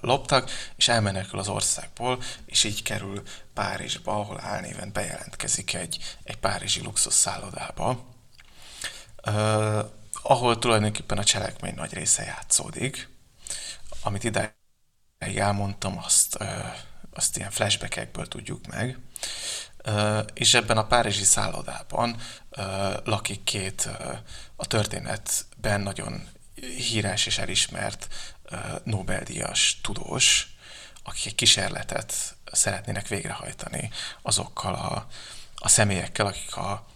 loptak, 0.00 0.50
és 0.76 0.88
elmenekül 0.88 1.38
az 1.38 1.48
országból, 1.48 2.22
és 2.46 2.64
így 2.64 2.82
kerül 2.82 3.22
Párizsba, 3.54 4.12
ahol 4.12 4.40
álnéven 4.40 4.92
bejelentkezik 4.92 5.74
egy, 5.74 6.16
egy 6.22 6.36
párizsi 6.36 6.80
luxus 6.82 7.12
szállodába, 7.12 8.14
uh, 9.26 9.78
ahol 10.22 10.58
tulajdonképpen 10.58 11.18
a 11.18 11.24
cselekmény 11.24 11.74
nagy 11.74 11.92
része 11.92 12.22
játszódik, 12.22 13.08
amit 14.02 14.24
idáig 14.24 14.52
elmondtam, 15.38 15.98
azt 15.98 16.36
uh, 16.40 16.48
azt 17.14 17.36
ilyen 17.36 17.50
flashbackekből 17.50 18.26
tudjuk 18.26 18.66
meg. 18.66 18.98
És 20.34 20.54
ebben 20.54 20.76
a 20.76 20.86
párizsi 20.86 21.24
szállodában 21.24 22.16
lakik 23.04 23.44
két 23.44 23.88
a 24.56 24.66
történetben 24.66 25.80
nagyon 25.80 26.28
híres 26.76 27.26
és 27.26 27.38
elismert 27.38 28.08
Nobel-díjas 28.82 29.78
tudós, 29.82 30.56
akik 31.02 31.26
egy 31.26 31.34
kísérletet 31.34 32.36
szeretnének 32.52 33.08
végrehajtani 33.08 33.90
azokkal 34.22 34.74
a, 34.74 35.06
a 35.54 35.68
személyekkel, 35.68 36.26
akik 36.26 36.56
a, 36.56 36.86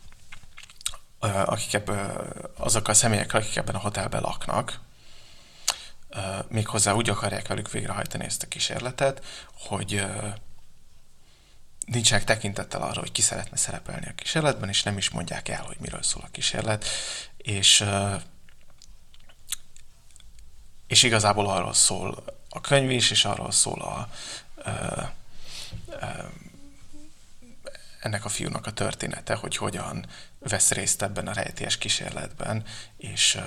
akik 1.45 1.74
ebből, 1.74 2.32
azokkal 2.57 2.95
a 2.95 2.97
személyekkel, 2.97 3.41
akik 3.41 3.57
ebben 3.57 3.74
a 3.74 3.78
hotelben 3.78 4.20
laknak, 4.20 4.80
méghozzá 6.49 6.93
úgy 6.93 7.09
akarják 7.09 7.49
velük 7.49 7.70
végrehajtani 7.70 8.24
ezt 8.24 8.43
a 8.43 8.49
kísérletet, 8.49 9.24
hogy 9.55 10.07
nincsenek 11.91 12.24
tekintettel 12.24 12.82
arra, 12.82 13.01
hogy 13.01 13.12
ki 13.12 13.22
szeretne 13.22 13.57
szerepelni 13.57 14.07
a 14.07 14.14
kísérletben, 14.14 14.68
és 14.68 14.82
nem 14.82 14.97
is 14.97 15.11
mondják 15.11 15.49
el, 15.49 15.62
hogy 15.62 15.76
miről 15.80 16.03
szól 16.03 16.22
a 16.26 16.30
kísérlet, 16.30 16.84
és, 17.36 17.84
és 20.86 21.03
igazából 21.03 21.49
arról 21.49 21.74
szól 21.74 22.24
a 22.49 22.61
könyv 22.61 22.91
is, 22.91 23.11
és 23.11 23.24
arról 23.24 23.51
szól 23.51 23.80
a, 23.80 24.09
ennek 28.01 28.24
a 28.24 28.28
fiúnak 28.28 28.66
a 28.66 28.72
története, 28.72 29.34
hogy 29.34 29.57
hogyan 29.57 30.07
vesz 30.39 30.70
részt 30.70 31.03
ebben 31.03 31.28
a 31.28 31.32
rejtélyes 31.32 31.78
kísérletben, 31.78 32.64
és, 32.97 33.39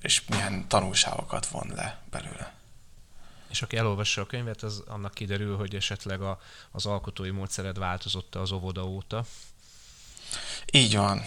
és 0.00 0.22
milyen 0.26 0.68
tanulságokat 0.68 1.46
von 1.46 1.72
le 1.74 2.00
belőle. 2.10 2.52
És 3.54 3.62
aki 3.62 3.76
elolvassa 3.76 4.20
a 4.20 4.26
könyvet, 4.26 4.62
az 4.62 4.82
annak 4.86 5.14
kiderül, 5.14 5.56
hogy 5.56 5.74
esetleg 5.74 6.22
a, 6.22 6.40
az 6.70 6.86
alkotói 6.86 7.30
módszered 7.30 7.78
változott 7.78 8.34
az 8.34 8.52
óvoda 8.52 8.84
óta. 8.84 9.24
Így 10.72 10.96
van. 10.96 11.22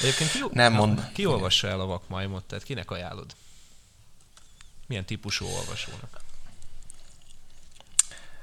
Egyébként 0.00 0.30
ki, 0.30 0.44
Nem 0.52 0.72
mond. 0.72 1.12
ki 1.12 1.26
olvassa 1.26 1.68
el 1.68 1.80
a 1.80 1.86
vakmajmot, 1.86 2.44
tehát 2.44 2.64
kinek 2.64 2.90
ajánlod? 2.90 3.34
Milyen 4.86 5.04
típusú 5.04 5.46
olvasónak? 5.46 6.20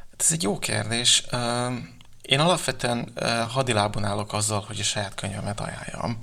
Hát 0.09 0.21
ez 0.21 0.31
egy 0.31 0.43
jó 0.43 0.59
kérdés. 0.59 1.23
Én 2.21 2.39
alapvetően 2.39 3.13
hadilában 3.49 4.03
állok 4.03 4.33
azzal, 4.33 4.61
hogy 4.61 4.79
a 4.79 4.83
saját 4.83 5.15
könyvemet 5.15 5.59
ajánljam. 5.59 6.17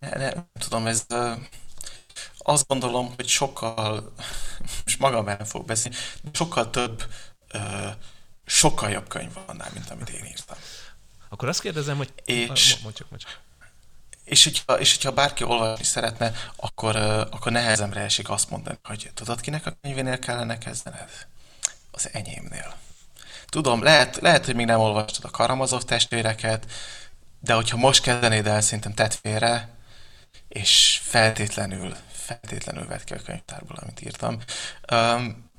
Nem 0.00 0.46
tudom, 0.58 0.86
ez 0.86 1.06
azt 2.38 2.66
gondolom, 2.66 3.12
hogy 3.16 3.28
sokkal, 3.28 4.12
most 4.84 4.98
magam 4.98 5.28
el 5.28 5.44
fog 5.44 5.64
beszélni, 5.64 5.96
sokkal 6.32 6.70
több, 6.70 7.04
sokkal 8.46 8.90
jobb 8.90 9.08
könyv 9.08 9.32
van 9.34 9.44
annál, 9.46 9.70
mint 9.72 9.90
amit 9.90 10.08
én 10.08 10.24
írtam. 10.24 10.56
Akkor 11.28 11.48
azt 11.48 11.60
kérdezem, 11.60 11.96
hogy... 11.96 12.12
És, 12.24 12.78
mondj 12.82 12.98
csak, 12.98 13.10
mondj 13.10 13.24
csak. 13.24 13.40
És 14.24 14.44
hogyha, 14.44 14.80
és 14.80 14.94
hogyha 14.94 15.12
bárki 15.12 15.44
olvasni 15.44 15.84
szeretne, 15.84 16.32
akkor, 16.56 16.96
akkor 17.30 17.52
nehezemre 17.52 18.00
esik 18.00 18.30
azt 18.30 18.50
mondani, 18.50 18.78
hogy 18.82 19.10
tudod, 19.14 19.40
kinek 19.40 19.66
a 19.66 19.76
könyvénél 19.82 20.18
kellene 20.18 20.58
kezdened? 20.58 21.10
Az 21.90 22.08
enyémnél. 22.12 22.74
Tudom, 23.46 23.82
lehet, 23.82 24.16
lehet, 24.16 24.44
hogy 24.44 24.54
még 24.54 24.66
nem 24.66 24.80
olvastad 24.80 25.24
a 25.24 25.30
Karamazov 25.30 25.82
testvéreket, 25.82 26.72
de 27.40 27.54
hogyha 27.54 27.76
most 27.76 28.02
kezdenéd 28.02 28.46
el, 28.46 28.60
szerintem 28.60 28.94
tett 28.94 29.14
félre, 29.14 29.68
és 30.50 31.00
feltétlenül, 31.02 31.96
feltétlenül 32.12 32.86
vett 32.86 33.04
ki 33.04 33.14
a 33.14 33.22
könyvtárból, 33.22 33.76
amit 33.76 34.00
írtam. 34.00 34.38
Um, 34.92 35.50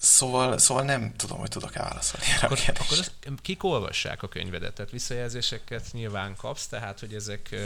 Szóval, 0.00 0.58
szóval 0.58 0.84
nem 0.84 1.16
tudom, 1.16 1.38
hogy 1.38 1.48
tudok-e 1.48 1.82
válaszolni 1.82 2.26
erre 2.26 2.46
akkor, 2.46 2.58
a 2.66 2.70
akkor 2.70 2.98
ezt, 2.98 3.12
kik 3.42 3.64
olvassák 3.64 4.22
a 4.22 4.28
könyvedet? 4.28 4.74
Tehát 4.74 4.90
visszajelzéseket 4.90 5.86
nyilván 5.92 6.36
kapsz, 6.36 6.66
tehát 6.66 7.00
hogy 7.00 7.14
ezek, 7.14 7.56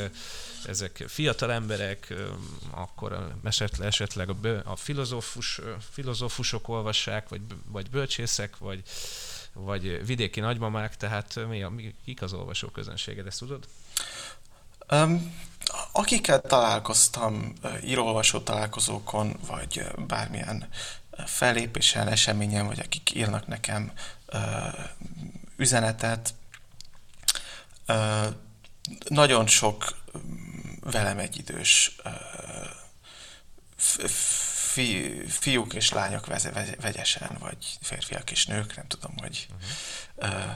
ezek 0.67 1.05
fiatal 1.07 1.53
emberek, 1.53 2.15
akkor 2.71 3.33
esetleg, 3.45 3.87
esetleg 3.87 4.29
a, 4.31 4.37
a 4.65 4.77
filozófus, 4.77 5.61
filozófusok 5.93 6.69
olvassák, 6.69 7.29
vagy, 7.29 7.41
vagy 7.67 7.91
bölcsészek, 7.91 8.59
vagy, 8.59 8.83
vagy 9.53 10.07
vidéki 10.07 10.41
nagymamák, 10.41 10.97
tehát 10.97 11.41
mi 11.49 11.63
a, 11.63 11.69
mi, 11.69 11.95
kik 12.05 12.23
az 12.23 12.33
olvasó 12.33 12.69
közönséged, 12.69 13.27
ezt 13.27 13.39
tudod? 13.39 13.67
Um, 14.91 15.35
akikkel 15.93 16.41
találkoztam 16.41 17.53
írólvasó 17.85 18.41
találkozókon, 18.41 19.37
vagy 19.47 19.87
bármilyen 20.07 20.69
fellépésen, 21.27 22.09
eseményen, 22.09 22.67
vagy 22.67 22.81
akik 22.81 23.15
írnak 23.15 23.47
nekem 23.47 23.93
üzenetet. 25.57 26.35
Nagyon 29.09 29.47
sok 29.47 29.97
velem 30.81 31.19
egyidős 31.19 31.97
fi, 34.73 35.23
fiúk 35.29 35.75
és 35.75 35.91
lányok 35.91 36.27
vegyesen, 36.81 37.37
vagy 37.41 37.79
férfiak 37.81 38.31
és 38.31 38.47
nők, 38.47 38.77
nem 38.77 38.87
tudom, 38.87 39.15
hogy 39.17 39.49
uh-huh. 40.17 40.53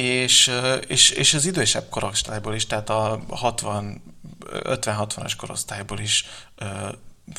És, 0.00 0.52
és, 0.86 1.10
és 1.10 1.34
az 1.34 1.44
idősebb 1.44 1.88
korosztályból 1.88 2.54
is, 2.54 2.66
tehát 2.66 2.90
a 2.90 3.20
60, 3.28 4.02
50-60-as 4.50 5.32
korosztályból 5.36 5.98
is 5.98 6.24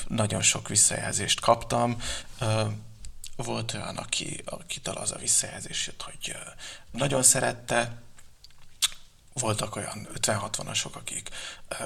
nagyon 0.07 0.41
sok 0.41 0.67
visszajelzést 0.67 1.39
kaptam. 1.39 1.97
Volt 3.35 3.73
olyan, 3.73 3.97
aki, 3.97 4.41
akitől 4.45 4.95
az 4.95 5.11
a 5.11 5.17
visszajelzés 5.17 5.87
jött, 5.87 6.01
hogy 6.01 6.35
nagyon 6.91 7.23
szerette, 7.23 8.01
voltak 9.33 9.75
olyan 9.75 10.07
50-60-asok, 10.15 10.91
akik 10.91 11.29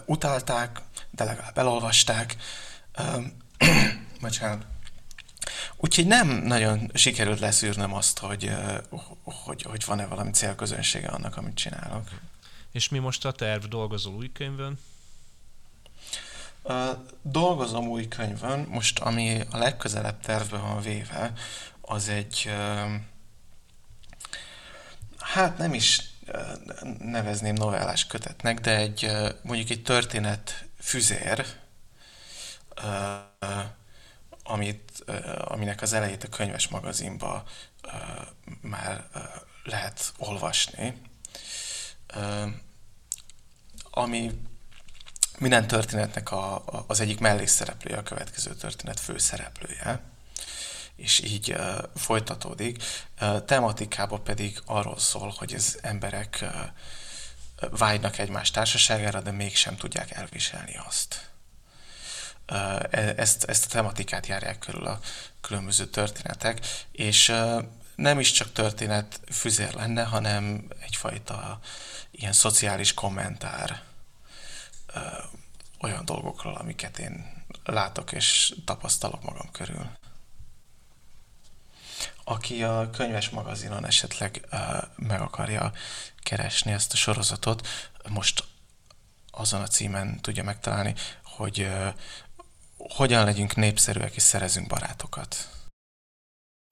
utálták, 0.06 0.82
de 1.12 1.24
legalább 1.24 1.58
elolvasták. 1.58 2.36
Bocsánat. 4.22 4.75
Úgyhogy 5.76 6.08
nem 6.08 6.28
nagyon 6.28 6.92
sikerült 6.94 7.40
leszűrnem 7.40 7.94
azt, 7.94 8.20
hogy, 8.20 8.52
hogy, 9.24 9.62
hogy 9.62 9.86
van-e 9.86 10.06
valami 10.06 10.32
célközönsége 10.32 11.08
annak, 11.08 11.38
amit 11.38 11.56
csinálok. 11.56 12.10
És 12.72 12.90
mi 12.90 12.98
most 12.98 13.26
a 13.26 13.32
terv? 13.32 13.64
Dolgozol 13.64 14.14
új 14.14 14.32
könyvön? 14.32 14.80
Dolgozom 17.22 17.88
új 17.88 18.08
könyvön, 18.08 18.66
most 18.70 19.00
ami 19.00 19.42
a 19.52 19.58
legközelebb 19.58 20.22
tervbe 20.22 20.58
van 20.58 20.82
véve, 20.82 21.34
az 21.82 22.10
egy, 22.10 22.52
hát 25.20 25.58
nem 25.58 25.74
is 25.74 26.02
nevezném 27.00 27.54
novellás 27.54 28.08
kötetnek, 28.08 28.60
de 28.60 28.78
egy 28.78 29.12
mondjuk 29.42 29.70
egy 29.70 29.82
történet 29.82 30.66
füzér, 30.80 31.46
amit, 34.48 35.04
aminek 35.38 35.82
az 35.82 35.94
elejét 35.94 36.24
a 36.24 36.30
könyves 36.30 36.68
magazinba 36.68 37.44
már 38.62 39.08
lehet 39.64 40.14
olvasni, 40.18 41.02
ami 43.90 44.42
minden 45.38 45.68
történetnek 45.68 46.32
a, 46.32 46.64
az 46.88 47.00
egyik 47.00 47.20
mellékszereplője, 47.20 47.98
a 47.98 48.04
következő 48.04 48.56
történet 48.56 49.00
főszereplője, 49.00 50.02
és 50.96 51.20
így 51.20 51.56
folytatódik. 51.96 52.84
Uh, 53.22 53.46
tematikában 53.46 54.24
pedig 54.24 54.62
arról 54.66 55.00
szól, 55.00 55.34
hogy 55.38 55.54
az 55.54 55.80
emberek 55.82 56.40
uh, 56.42 57.70
vágynak 57.78 58.18
egymás 58.18 58.52
társaságára, 58.52 59.22
de 59.22 59.32
mégsem 59.32 59.76
tudják 59.76 60.12
elviselni 60.12 60.78
azt. 60.88 61.30
Uh, 62.52 62.84
ezt, 63.16 63.44
ezt 63.44 63.66
a 63.66 63.70
tematikát 63.70 64.28
járják 64.28 64.60
körül 64.60 64.86
a 64.86 65.00
különböző 65.42 65.86
történetek, 65.86 66.68
és 66.92 67.34
nem 67.96 68.20
is 68.20 68.32
csak 68.32 68.52
történet 68.52 69.20
füzér 69.32 69.74
lenne, 69.74 70.04
hanem 70.04 70.68
egyfajta 70.80 71.60
ilyen 72.12 72.34
szociális 72.34 72.94
kommentár 72.94 73.82
olyan 75.80 76.06
dolgokról, 76.06 76.56
amiket 76.56 77.00
én 77.00 77.44
látok 77.64 78.12
és 78.12 78.54
tapasztalok 78.66 79.24
magam 79.24 79.52
körül. 79.52 79.90
Aki 82.24 82.64
a 82.64 82.90
könyves 82.90 83.30
magazinon 83.30 83.86
esetleg 83.86 84.46
uh, 84.52 84.60
meg 84.96 85.22
akarja 85.22 85.72
keresni 86.24 86.72
ezt 86.72 86.94
a 86.94 86.96
sorozatot, 86.96 87.68
most 88.10 88.44
azon 89.32 89.62
a 89.62 89.68
címen 89.68 90.22
tudja 90.22 90.44
megtalálni, 90.44 90.96
hogy 91.24 91.62
uh, 91.62 91.94
hogyan 92.94 93.24
legyünk 93.26 93.56
népszerűek 93.56 94.16
és 94.16 94.22
szerezünk 94.22 94.68
barátokat. 94.68 95.50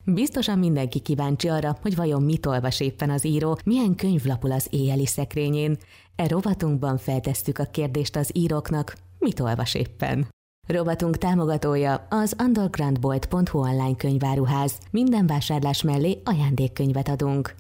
Biztosan 0.05 0.59
mindenki 0.59 0.99
kíváncsi 0.99 1.47
arra, 1.47 1.78
hogy 1.82 1.95
vajon 1.95 2.24
mit 2.24 2.45
olvas 2.45 2.80
éppen 2.80 3.09
az 3.09 3.26
író, 3.26 3.59
milyen 3.64 3.95
könyv 3.95 4.24
lapul 4.26 4.51
az 4.51 4.68
éjjeli 4.70 5.05
szekrényén. 5.05 5.78
E 6.16 6.28
rovatunkban 6.28 6.97
feltesszük 6.97 7.59
a 7.59 7.66
kérdést 7.66 8.16
az 8.16 8.30
íróknak, 8.34 8.97
mit 9.20 9.39
olvas 9.39 9.74
éppen. 9.74 10.28
Rovatunk 10.68 11.18
támogatója 11.18 12.07
az 12.09 12.36
undergroundbolt.hu 12.38 13.59
online 13.59 13.95
könyváruház. 13.95 14.78
Minden 14.91 15.28
vásárlás 15.28 15.82
mellé 15.82 16.22
ajándékkönyvet 16.24 17.07
adunk. 17.07 17.55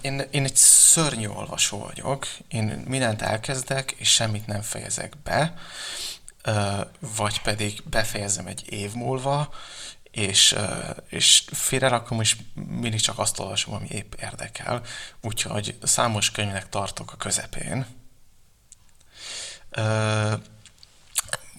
Én, 0.00 0.22
én 0.30 0.44
egy 0.44 0.56
szörnyű 0.56 1.26
olvasó 1.26 1.78
vagyok. 1.78 2.26
Én 2.48 2.84
mindent 2.88 3.22
elkezdek, 3.22 3.90
és 3.90 4.12
semmit 4.12 4.46
nem 4.46 4.60
fejezek 4.60 5.12
be, 5.24 5.54
vagy 7.00 7.40
pedig 7.40 7.82
befejezem 7.84 8.46
egy 8.46 8.72
év 8.72 8.92
múlva, 8.92 9.54
és, 10.10 10.56
és 11.08 11.44
félrerakom, 11.52 12.20
és 12.20 12.36
mindig 12.54 13.00
csak 13.00 13.18
azt 13.18 13.38
olvasom, 13.38 13.74
ami 13.74 13.88
épp 13.88 14.12
érdekel. 14.14 14.82
Úgyhogy 15.20 15.78
számos 15.82 16.30
könyvnek 16.30 16.68
tartok 16.68 17.12
a 17.12 17.16
közepén. 17.16 17.86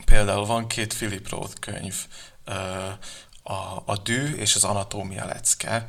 Például 0.05 0.45
van 0.45 0.67
két 0.67 0.93
Philip 0.93 1.29
Roth 1.29 1.59
könyv, 1.59 1.95
a, 3.43 3.81
a 3.85 3.97
Dű 4.03 4.35
és 4.35 4.55
az 4.55 4.63
Anatómia 4.63 5.25
lecke, 5.25 5.85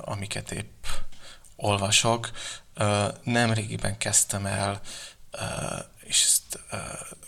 amiket 0.00 0.50
épp 0.50 0.86
olvasok. 1.56 2.30
Nemrégiben 3.22 3.98
kezdtem 3.98 4.46
el 4.46 4.80
és 6.04 6.22
ezt 6.22 6.58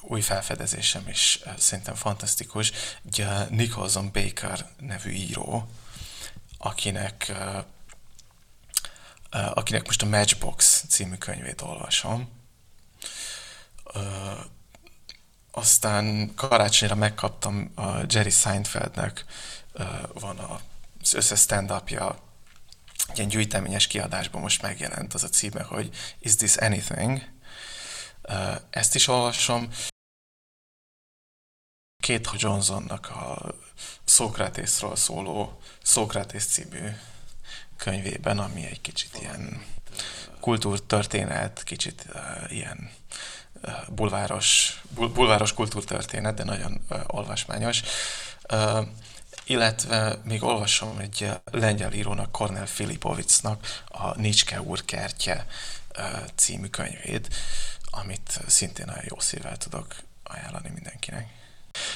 új 0.00 0.20
felfedezésem 0.20 1.08
is 1.08 1.40
szerintem 1.58 1.94
fantasztikus. 1.94 2.72
Ugye 3.02 3.44
Nicholson 3.48 4.10
Baker 4.12 4.68
nevű 4.78 5.10
író, 5.10 5.68
akinek 6.58 7.32
akinek 9.30 9.86
most 9.86 10.02
a 10.02 10.06
Matchbox 10.06 10.84
című 10.88 11.14
könyvét 11.14 11.60
olvasom. 11.60 12.28
Aztán 15.50 16.34
karácsonyra 16.34 16.94
megkaptam 16.94 17.72
a 17.74 17.88
Jerry 18.08 18.30
Seinfeldnek 18.30 19.24
van 20.12 20.38
az 21.00 21.14
összes 21.14 21.40
stand-upja, 21.40 22.18
ilyen 23.14 23.28
gyűjteményes 23.28 23.86
kiadásban 23.86 24.40
most 24.40 24.62
megjelent 24.62 25.14
az 25.14 25.24
a 25.24 25.28
címe, 25.28 25.62
hogy 25.62 25.96
Is 26.18 26.36
This 26.36 26.56
Anything? 26.56 27.32
Ezt 28.70 28.94
is 28.94 29.08
olvasom. 29.08 29.68
Kate 32.06 32.30
Johnsonnak 32.36 33.08
a 33.10 33.54
Szókratészról 34.04 34.96
szóló 34.96 35.60
Szókratész 35.82 36.46
című 36.46 36.88
könyvében, 37.76 38.38
ami 38.38 38.66
egy 38.66 38.80
kicsit 38.80 39.18
ilyen 39.20 39.64
kultúrtörténet, 40.40 41.62
kicsit 41.62 42.04
uh, 42.12 42.52
ilyen 42.52 42.90
uh, 43.62 43.72
bulváros, 43.88 44.80
bul, 44.88 45.08
bulváros 45.08 45.52
kultúrtörténet, 45.52 46.34
de 46.34 46.44
nagyon 46.44 46.80
uh, 46.90 47.00
olvasmányos. 47.06 47.82
Uh, 48.52 48.86
illetve 49.44 50.18
még 50.24 50.42
olvasom 50.42 50.98
egy 50.98 51.30
lengyel 51.50 51.92
írónak, 51.92 52.32
Kornel 52.32 52.66
Filipovicnak 52.66 53.82
a 53.88 54.18
Nicske 54.20 54.60
úr 54.60 54.84
kertje 54.84 55.46
című 56.34 56.66
könyvét, 56.66 57.34
amit 57.90 58.40
szintén 58.46 58.86
nagyon 58.86 59.04
jó 59.06 59.20
szívvel 59.20 59.56
tudok 59.56 59.94
ajánlani 60.24 60.68
mindenkinek. 60.68 61.28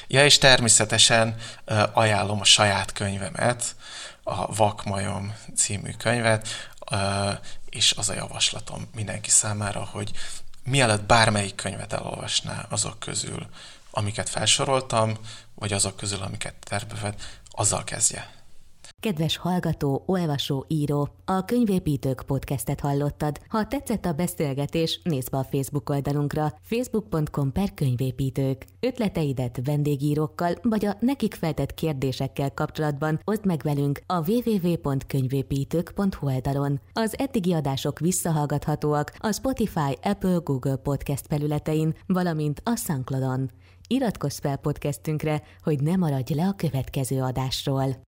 Ja, 0.07 0.25
és 0.25 0.39
természetesen 0.39 1.37
ajánlom 1.93 2.41
a 2.41 2.45
saját 2.45 2.93
könyvemet, 2.93 3.77
a 4.23 4.55
Vakmajom 4.55 5.37
című 5.57 5.91
könyvet, 5.91 6.49
és 7.71 7.93
az 7.97 8.09
a 8.09 8.15
javaslatom 8.15 8.91
mindenki 8.95 9.31
számára, 9.31 9.85
hogy 9.85 10.11
mielőtt 10.63 11.03
bármelyik 11.03 11.55
könyvet 11.55 11.93
elolvasná 11.93 12.67
azok 12.69 12.99
közül, 12.99 13.47
amiket 13.91 14.29
felsoroltam, 14.29 15.19
vagy 15.55 15.73
azok 15.73 15.97
közül, 15.97 16.23
amiket 16.23 16.55
terve 16.55 17.15
azzal 17.51 17.85
kezdje. 17.85 18.31
Kedves 19.01 19.37
hallgató, 19.37 20.03
olvasó, 20.07 20.65
író, 20.69 21.09
a 21.25 21.45
Könyvépítők 21.45 22.23
podcastet 22.27 22.81
hallottad. 22.81 23.39
Ha 23.49 23.67
tetszett 23.67 24.05
a 24.05 24.13
beszélgetés, 24.13 25.01
nézd 25.03 25.31
be 25.31 25.39
a 25.39 25.45
Facebook 25.45 25.91
oldalunkra, 25.91 26.53
facebook.com 26.63 27.53
per 27.53 27.75
könyvépítők. 27.75 28.65
Ötleteidet 28.81 29.61
vendégírókkal, 29.65 30.53
vagy 30.63 30.85
a 30.85 30.97
nekik 31.01 31.35
feltett 31.35 31.75
kérdésekkel 31.75 32.55
kapcsolatban 32.55 33.21
oszd 33.25 33.47
meg 33.47 33.61
velünk 33.63 34.01
a 34.07 34.31
www.könyvépítők.hu 34.31 36.27
oldalon. 36.27 36.81
Az 36.93 37.19
eddigi 37.19 37.53
adások 37.53 37.99
visszahallgathatóak 37.99 39.13
a 39.19 39.33
Spotify, 39.33 39.99
Apple, 40.03 40.41
Google 40.45 40.77
podcast 40.77 41.27
felületein, 41.29 41.95
valamint 42.07 42.61
a 42.65 42.77
SoundCloudon. 42.77 43.51
Iratkozz 43.87 44.39
fel 44.39 44.57
podcastünkre, 44.57 45.43
hogy 45.63 45.83
ne 45.83 45.97
maradj 45.97 46.35
le 46.35 46.47
a 46.47 46.55
következő 46.57 47.23
adásról. 47.23 48.07